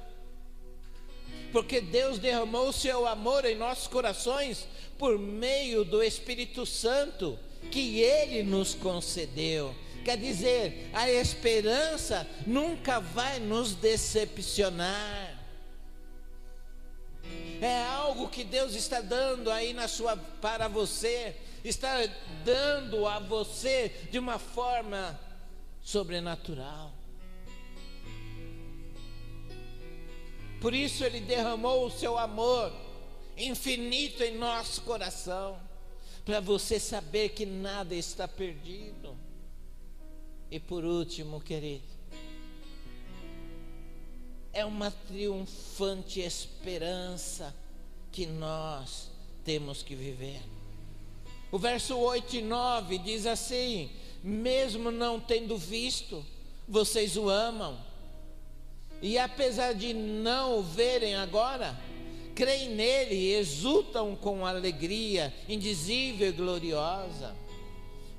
porque 1.52 1.82
Deus 1.82 2.18
derramou 2.18 2.70
o 2.70 2.74
seu 2.74 3.06
amor 3.08 3.46
em 3.46 3.56
nossos 3.56 3.88
corações 3.88 4.68
por 4.98 5.20
meio 5.20 5.84
do 5.84 6.02
Espírito 6.02 6.66
Santo 6.66 7.38
que 7.66 8.02
Ele 8.02 8.44
nos 8.44 8.74
concedeu. 8.74 9.76
Quer 10.04 10.18
dizer, 10.18 10.92
a 10.94 11.10
esperança 11.10 12.28
nunca 12.46 13.00
vai 13.00 13.40
nos 13.40 13.74
decepcionar. 13.74 15.44
É 17.60 17.84
algo 17.86 18.30
que 18.30 18.44
Deus 18.44 18.76
está 18.76 19.02
dando 19.02 19.50
aí 19.50 19.74
na 19.74 19.88
sua 19.88 20.16
para 20.16 20.68
você, 20.68 21.36
está 21.64 22.06
dando 22.44 23.08
a 23.08 23.18
você 23.18 23.92
de 24.12 24.20
uma 24.20 24.38
forma 24.38 25.20
sobrenatural. 25.82 26.94
Por 30.62 30.74
isso 30.74 31.04
ele 31.04 31.20
derramou 31.20 31.88
o 31.88 31.92
seu 31.92 32.18
amor 32.18 32.72
infinito 33.36 34.24
em 34.24 34.38
nosso 34.38 34.84
coração 34.84 35.65
para 36.26 36.40
você 36.40 36.80
saber 36.80 37.30
que 37.30 37.46
nada 37.46 37.94
está 37.94 38.28
perdido. 38.28 39.16
E 40.50 40.60
por 40.60 40.84
último, 40.84 41.40
querido, 41.40 41.84
é 44.52 44.66
uma 44.66 44.90
triunfante 44.90 46.20
esperança 46.20 47.56
que 48.12 48.26
nós 48.26 49.12
temos 49.44 49.84
que 49.84 49.94
viver. 49.94 50.42
O 51.52 51.60
verso 51.60 51.96
8 51.98 52.38
e 52.38 52.42
9 52.42 52.98
diz 52.98 53.26
assim: 53.26 53.92
Mesmo 54.24 54.90
não 54.90 55.20
tendo 55.20 55.58
visto, 55.58 56.26
vocês 56.68 57.16
o 57.16 57.30
amam, 57.30 57.78
e 59.02 59.18
apesar 59.20 59.74
de 59.74 59.94
não 59.94 60.60
o 60.60 60.64
verem 60.64 61.16
agora, 61.16 61.78
creem 62.36 62.70
nele 62.72 63.16
e 63.16 63.34
exultam 63.36 64.16
com 64.16 64.46
alegria 64.46 65.34
indizível 65.48 66.28
e 66.28 66.34
gloriosa, 66.34 67.34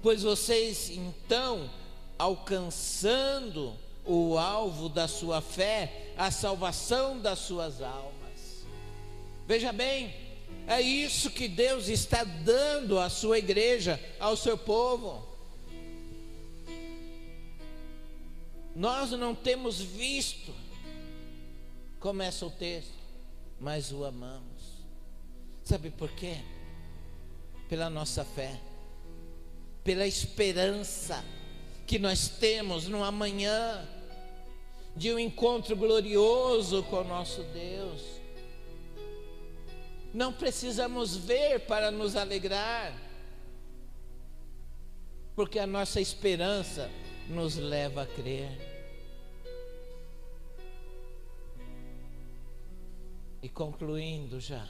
pois 0.02 0.22
vocês 0.22 0.88
então, 0.90 1.70
alcançando 2.18 3.74
o 4.06 4.38
alvo 4.38 4.88
da 4.88 5.06
sua 5.06 5.42
fé, 5.42 6.12
a 6.16 6.30
salvação 6.30 7.20
das 7.20 7.40
suas 7.40 7.82
almas. 7.82 8.64
Veja 9.46 9.72
bem, 9.72 10.14
é 10.66 10.80
isso 10.80 11.30
que 11.30 11.46
Deus 11.46 11.88
está 11.88 12.24
dando 12.24 12.98
à 12.98 13.10
sua 13.10 13.38
igreja, 13.38 14.00
ao 14.18 14.36
seu 14.36 14.56
povo. 14.56 15.24
Nós 18.74 19.10
não 19.12 19.34
temos 19.34 19.80
visto, 19.80 20.54
começa 22.00 22.44
o 22.44 22.50
texto, 22.50 22.95
mas 23.60 23.92
o 23.92 24.04
amamos. 24.04 24.84
Sabe 25.64 25.90
por 25.90 26.10
quê? 26.12 26.36
Pela 27.68 27.90
nossa 27.90 28.24
fé, 28.24 28.60
pela 29.82 30.06
esperança 30.06 31.24
que 31.86 31.98
nós 31.98 32.28
temos 32.28 32.86
no 32.88 33.02
amanhã, 33.02 33.86
de 34.96 35.12
um 35.12 35.18
encontro 35.18 35.76
glorioso 35.76 36.82
com 36.84 37.00
o 37.00 37.04
nosso 37.04 37.42
Deus. 37.44 38.02
Não 40.14 40.32
precisamos 40.32 41.16
ver 41.16 41.60
para 41.60 41.90
nos 41.90 42.16
alegrar, 42.16 42.94
porque 45.34 45.58
a 45.58 45.66
nossa 45.66 46.00
esperança 46.00 46.90
nos 47.28 47.56
leva 47.56 48.02
a 48.02 48.06
crer. 48.06 48.65
E 53.42 53.48
concluindo 53.48 54.40
já, 54.40 54.66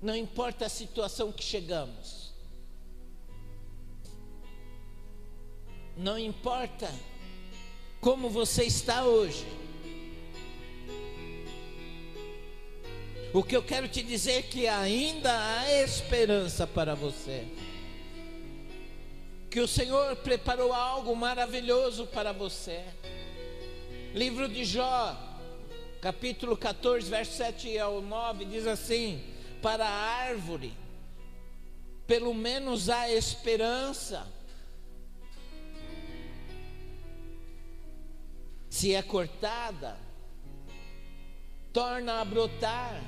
não 0.00 0.16
importa 0.16 0.66
a 0.66 0.68
situação 0.68 1.30
que 1.30 1.42
chegamos, 1.42 2.32
não 5.96 6.18
importa 6.18 6.90
como 8.00 8.28
você 8.28 8.64
está 8.64 9.04
hoje. 9.04 9.46
O 13.32 13.42
que 13.42 13.56
eu 13.56 13.62
quero 13.62 13.88
te 13.88 14.02
dizer 14.02 14.32
é 14.32 14.42
que 14.42 14.68
ainda 14.68 15.32
há 15.32 15.82
esperança 15.82 16.66
para 16.66 16.94
você. 16.94 17.46
Que 19.50 19.60
o 19.60 19.68
Senhor 19.68 20.16
preparou 20.16 20.72
algo 20.72 21.14
maravilhoso 21.16 22.06
para 22.06 22.32
você. 22.32 22.84
Livro 24.14 24.48
de 24.48 24.64
Jó, 24.66 25.16
capítulo 26.02 26.56
14, 26.56 27.08
verso 27.08 27.36
7 27.36 27.78
ao 27.78 28.02
9, 28.02 28.44
diz 28.44 28.66
assim: 28.66 29.22
Para 29.62 29.86
a 29.86 30.26
árvore, 30.26 30.74
pelo 32.08 32.34
menos 32.34 32.90
há 32.90 33.08
esperança 33.08 34.26
se 38.68 38.92
é 38.94 39.00
cortada, 39.00 39.96
torna 41.72 42.20
a 42.20 42.24
brotar, 42.24 43.00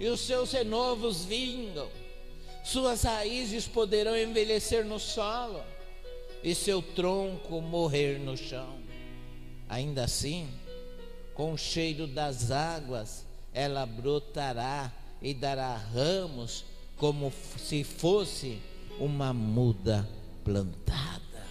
e 0.00 0.08
os 0.08 0.18
seus 0.20 0.50
renovos 0.50 1.24
vingam, 1.24 1.88
suas 2.64 3.04
raízes 3.04 3.68
poderão 3.68 4.16
envelhecer 4.16 4.84
no 4.84 4.98
solo, 4.98 5.62
e 6.42 6.52
seu 6.52 6.82
tronco 6.82 7.60
morrer 7.60 8.18
no 8.18 8.36
chão. 8.36 8.82
Ainda 9.68 10.02
assim, 10.02 10.48
com 11.34 11.52
o 11.52 11.58
cheiro 11.58 12.06
das 12.06 12.50
águas, 12.50 13.24
ela 13.52 13.84
brotará 13.84 14.92
e 15.20 15.34
dará 15.34 15.76
ramos, 15.76 16.64
como 16.96 17.32
se 17.58 17.82
fosse 17.82 18.60
uma 18.98 19.32
muda 19.32 20.08
plantada. 20.44 21.46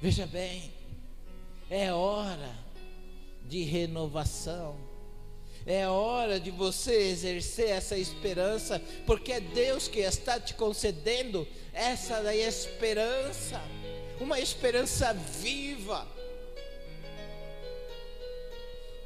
Veja 0.00 0.26
bem, 0.26 0.72
é 1.68 1.92
hora 1.92 2.54
de 3.46 3.62
renovação. 3.64 4.76
É 5.66 5.86
hora 5.86 6.40
de 6.40 6.50
você 6.50 7.10
exercer 7.10 7.68
essa 7.68 7.96
esperança, 7.98 8.80
porque 9.06 9.32
é 9.32 9.40
Deus 9.40 9.88
que 9.88 10.00
está 10.00 10.40
te 10.40 10.54
concedendo 10.54 11.46
essa 11.72 12.34
esperança, 12.34 13.60
uma 14.18 14.40
esperança 14.40 15.12
viva, 15.12 16.08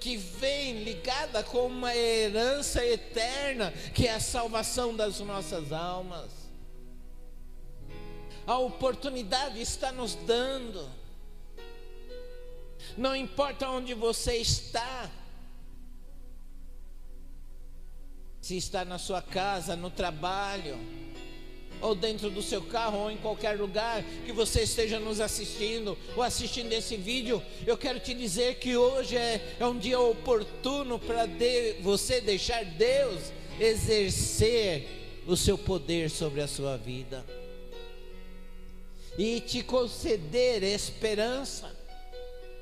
que 0.05 0.19
vem 0.19 0.85
ligada 0.85 1.43
com 1.43 1.67
uma 1.67 1.97
herança 1.97 2.85
eterna, 2.85 3.73
que 3.95 4.07
é 4.07 4.12
a 4.12 4.21
salvação 4.21 4.95
das 4.95 5.19
nossas 5.21 5.73
almas. 5.73 6.31
A 8.47 8.59
oportunidade 8.59 9.62
está 9.62 9.90
nos 9.90 10.14
dando 10.14 10.87
não 12.99 13.17
importa 13.17 13.69
onde 13.71 13.95
você 13.95 14.37
está, 14.37 15.11
se 18.43 18.59
está 18.59 18.85
na 18.85 18.99
sua 18.99 19.23
casa, 19.23 19.75
no 19.75 19.90
trabalho, 19.90 20.79
ou 21.81 21.95
dentro 21.95 22.31
do 22.31 22.43
seu 22.43 22.63
carro, 22.63 22.99
ou 22.99 23.11
em 23.11 23.17
qualquer 23.17 23.59
lugar 23.59 24.03
que 24.25 24.33
você 24.33 24.63
esteja 24.63 24.99
nos 24.99 25.21
assistindo, 25.21 25.97
ou 26.17 26.23
assistindo 26.23 26.73
esse 26.73 26.97
vídeo, 26.97 27.43
eu 27.67 27.77
quero 27.77 28.01
te 28.01 28.15
dizer 28.15 28.57
que 28.57 28.77
hoje 28.77 29.17
é, 29.17 29.57
é 29.59 29.67
um 29.67 29.79
dia 29.79 30.01
oportuno 30.01 30.99
para 30.99 31.27
de, 31.27 31.75
você 31.83 32.21
deixar 32.21 32.65
Deus 32.65 33.33
exercer 33.61 34.89
o 35.27 35.37
seu 35.37 35.57
poder 35.57 36.11
sobre 36.11 36.41
a 36.41 36.49
sua 36.49 36.77
vida 36.77 37.25
e 39.17 39.41
te 39.41 39.63
conceder 39.63 40.63
esperança 40.63 41.75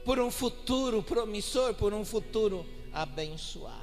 por 0.05 0.19
um 0.19 0.31
futuro 0.31 1.03
promissor, 1.03 1.75
por 1.75 1.95
um 1.95 2.05
futuro 2.05 2.67
abençoado. 2.93 3.83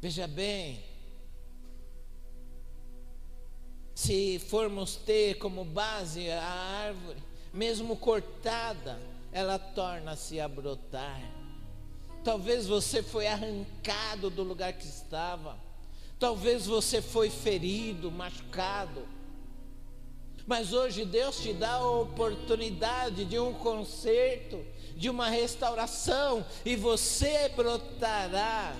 Veja 0.00 0.26
bem, 0.26 0.82
se 4.02 4.40
formos 4.40 4.96
ter 4.96 5.38
como 5.38 5.64
base 5.64 6.28
a 6.28 6.42
árvore, 6.42 7.22
mesmo 7.54 7.96
cortada, 7.96 9.00
ela 9.30 9.60
torna-se 9.60 10.40
a 10.40 10.48
brotar. 10.48 11.22
Talvez 12.24 12.66
você 12.66 13.00
foi 13.00 13.28
arrancado 13.28 14.28
do 14.28 14.42
lugar 14.42 14.72
que 14.72 14.86
estava. 14.86 15.56
Talvez 16.18 16.66
você 16.66 17.00
foi 17.00 17.30
ferido, 17.30 18.10
machucado. 18.10 19.06
Mas 20.48 20.72
hoje 20.72 21.04
Deus 21.04 21.40
te 21.40 21.52
dá 21.52 21.74
a 21.74 21.90
oportunidade 21.90 23.24
de 23.24 23.38
um 23.38 23.54
conserto, 23.54 24.64
de 24.96 25.08
uma 25.08 25.28
restauração, 25.28 26.44
e 26.64 26.74
você 26.74 27.48
brotará 27.50 28.74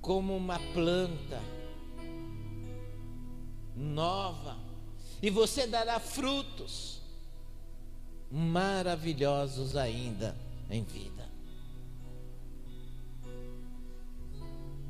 como 0.00 0.36
uma 0.36 0.58
planta 0.74 1.40
nova, 3.80 4.56
e 5.22 5.30
você 5.30 5.66
dará 5.66 5.98
frutos 5.98 7.00
maravilhosos 8.30 9.74
ainda 9.74 10.36
em 10.70 10.84
vida. 10.84 11.28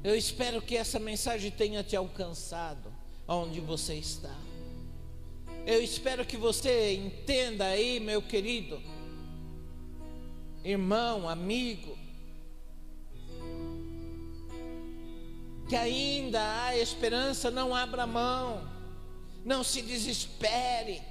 Eu 0.03 0.16
espero 0.16 0.61
que 0.61 0.76
essa 0.76 0.99
mensagem 0.99 1.51
tenha 1.51 1.84
te 1.84 1.95
alcançado 1.95 2.93
onde 3.28 3.61
você 3.61 3.95
está. 3.95 4.34
Eu 5.66 5.82
espero 5.82 6.24
que 6.24 6.36
você 6.36 6.95
entenda 6.95 7.66
aí, 7.66 8.01
meu 8.01 8.22
querido, 8.22 8.80
irmão, 10.64 11.28
amigo, 11.28 11.97
que 15.68 15.76
ainda 15.76 16.64
há 16.64 16.76
esperança, 16.76 17.51
não 17.51 17.74
abra 17.74 18.07
mão, 18.07 18.80
não 19.45 19.64
se 19.64 19.82
desespere, 19.82 21.03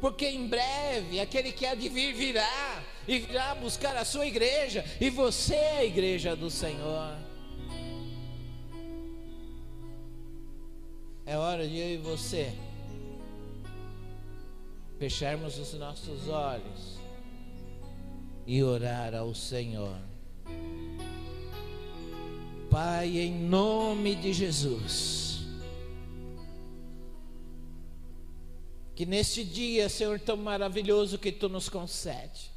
porque 0.00 0.26
em 0.26 0.46
breve 0.48 1.20
aquele 1.20 1.52
que 1.52 1.64
há 1.64 1.74
de 1.74 1.88
vir 1.88 2.12
virá 2.14 2.82
e 3.06 3.20
virá 3.20 3.54
buscar 3.54 3.96
a 3.96 4.04
sua 4.04 4.26
igreja, 4.26 4.84
e 5.00 5.10
você 5.10 5.54
é 5.54 5.78
a 5.78 5.84
igreja 5.84 6.36
do 6.36 6.50
Senhor. 6.50 7.16
É 11.24 11.36
hora 11.36 11.66
de 11.66 11.78
eu 11.78 11.94
e 11.94 11.96
você 11.98 12.52
fecharmos 14.98 15.58
os 15.58 15.72
nossos 15.74 16.28
olhos 16.28 16.98
e 18.46 18.62
orar 18.62 19.14
ao 19.14 19.34
Senhor. 19.34 19.96
Pai, 22.70 23.18
em 23.18 23.32
nome 23.32 24.14
de 24.14 24.32
Jesus, 24.32 25.21
que 28.94 29.06
neste 29.06 29.44
dia, 29.44 29.88
Senhor, 29.88 30.20
tão 30.20 30.36
maravilhoso 30.36 31.18
que 31.18 31.32
tu 31.32 31.48
nos 31.48 31.68
concede, 31.68 32.50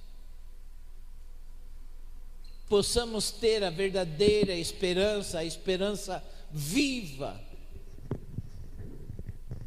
possamos 2.68 3.32
ter 3.32 3.64
a 3.64 3.70
verdadeira 3.70 4.54
esperança, 4.54 5.40
a 5.40 5.46
esperança 5.46 6.24
viva, 6.52 7.40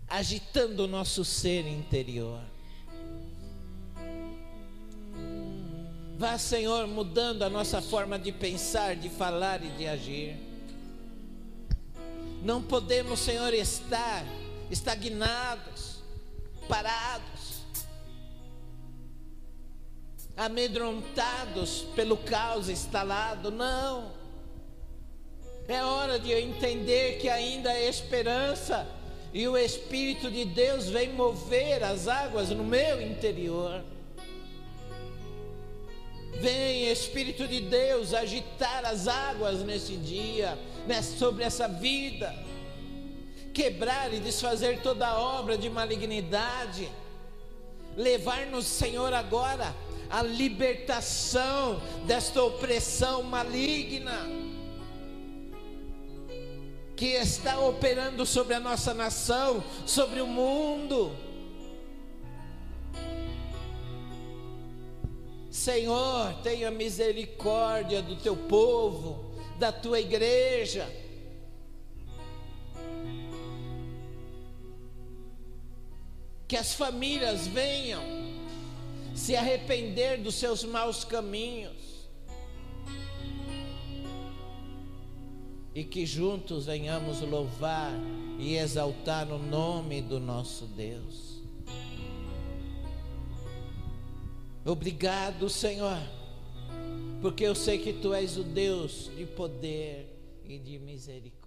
agitando 0.08 0.84
o 0.84 0.88
nosso 0.88 1.24
ser 1.24 1.66
interior. 1.66 2.40
Vá, 6.18 6.36
Senhor, 6.36 6.86
mudando 6.88 7.44
a 7.44 7.50
nossa 7.50 7.80
forma 7.80 8.18
de 8.18 8.32
pensar, 8.32 8.96
de 8.96 9.08
falar 9.08 9.62
e 9.62 9.68
de 9.70 9.86
agir. 9.86 10.36
Não 12.42 12.60
podemos, 12.60 13.20
Senhor, 13.20 13.54
estar 13.54 14.24
estagnados, 14.68 15.87
parados, 16.68 17.62
amedrontados 20.36 21.86
pelo 21.96 22.16
caos 22.16 22.68
instalado. 22.68 23.50
Não. 23.50 24.12
É 25.66 25.82
hora 25.82 26.18
de 26.18 26.30
eu 26.30 26.38
entender 26.38 27.18
que 27.18 27.28
ainda 27.28 27.70
há 27.70 27.80
esperança 27.82 28.86
e 29.32 29.46
o 29.46 29.56
Espírito 29.56 30.30
de 30.30 30.44
Deus 30.44 30.88
vem 30.88 31.12
mover 31.12 31.82
as 31.82 32.08
águas 32.08 32.50
no 32.50 32.64
meu 32.64 33.02
interior. 33.02 33.84
Vem, 36.40 36.90
Espírito 36.90 37.46
de 37.46 37.60
Deus, 37.60 38.14
agitar 38.14 38.84
as 38.84 39.08
águas 39.08 39.60
nesse 39.60 39.96
dia, 39.96 40.56
né, 40.86 41.02
sobre 41.02 41.44
essa 41.44 41.66
vida, 41.66 42.34
quebrar 43.58 44.14
e 44.14 44.20
desfazer 44.20 44.82
toda 44.82 45.18
obra 45.18 45.58
de 45.58 45.68
malignidade, 45.68 46.88
levar-nos, 47.96 48.64
Senhor, 48.64 49.12
agora 49.12 49.74
a 50.08 50.22
libertação 50.22 51.82
desta 52.06 52.40
opressão 52.40 53.24
maligna 53.24 54.12
que 56.94 57.06
está 57.06 57.58
operando 57.58 58.24
sobre 58.24 58.54
a 58.54 58.60
nossa 58.60 58.94
nação, 58.94 59.64
sobre 59.84 60.20
o 60.20 60.26
mundo. 60.28 61.10
Senhor, 65.50 66.32
tenha 66.44 66.70
misericórdia 66.70 68.00
do 68.00 68.14
teu 68.14 68.36
povo, 68.36 69.34
da 69.58 69.72
tua 69.72 69.98
igreja. 69.98 70.88
Que 76.48 76.56
as 76.56 76.72
famílias 76.72 77.46
venham 77.46 78.02
se 79.14 79.36
arrepender 79.36 80.22
dos 80.22 80.36
seus 80.36 80.64
maus 80.64 81.04
caminhos. 81.04 82.08
E 85.74 85.84
que 85.84 86.06
juntos 86.06 86.66
venhamos 86.66 87.20
louvar 87.20 87.92
e 88.38 88.56
exaltar 88.56 89.30
o 89.30 89.38
nome 89.38 90.00
do 90.00 90.18
nosso 90.18 90.64
Deus. 90.64 91.42
Obrigado, 94.64 95.48
Senhor, 95.48 95.98
porque 97.22 97.44
eu 97.44 97.54
sei 97.54 97.78
que 97.78 97.92
Tu 97.92 98.12
és 98.12 98.36
o 98.36 98.44
Deus 98.44 99.10
de 99.16 99.24
poder 99.24 100.40
e 100.44 100.58
de 100.58 100.78
misericórdia. 100.78 101.37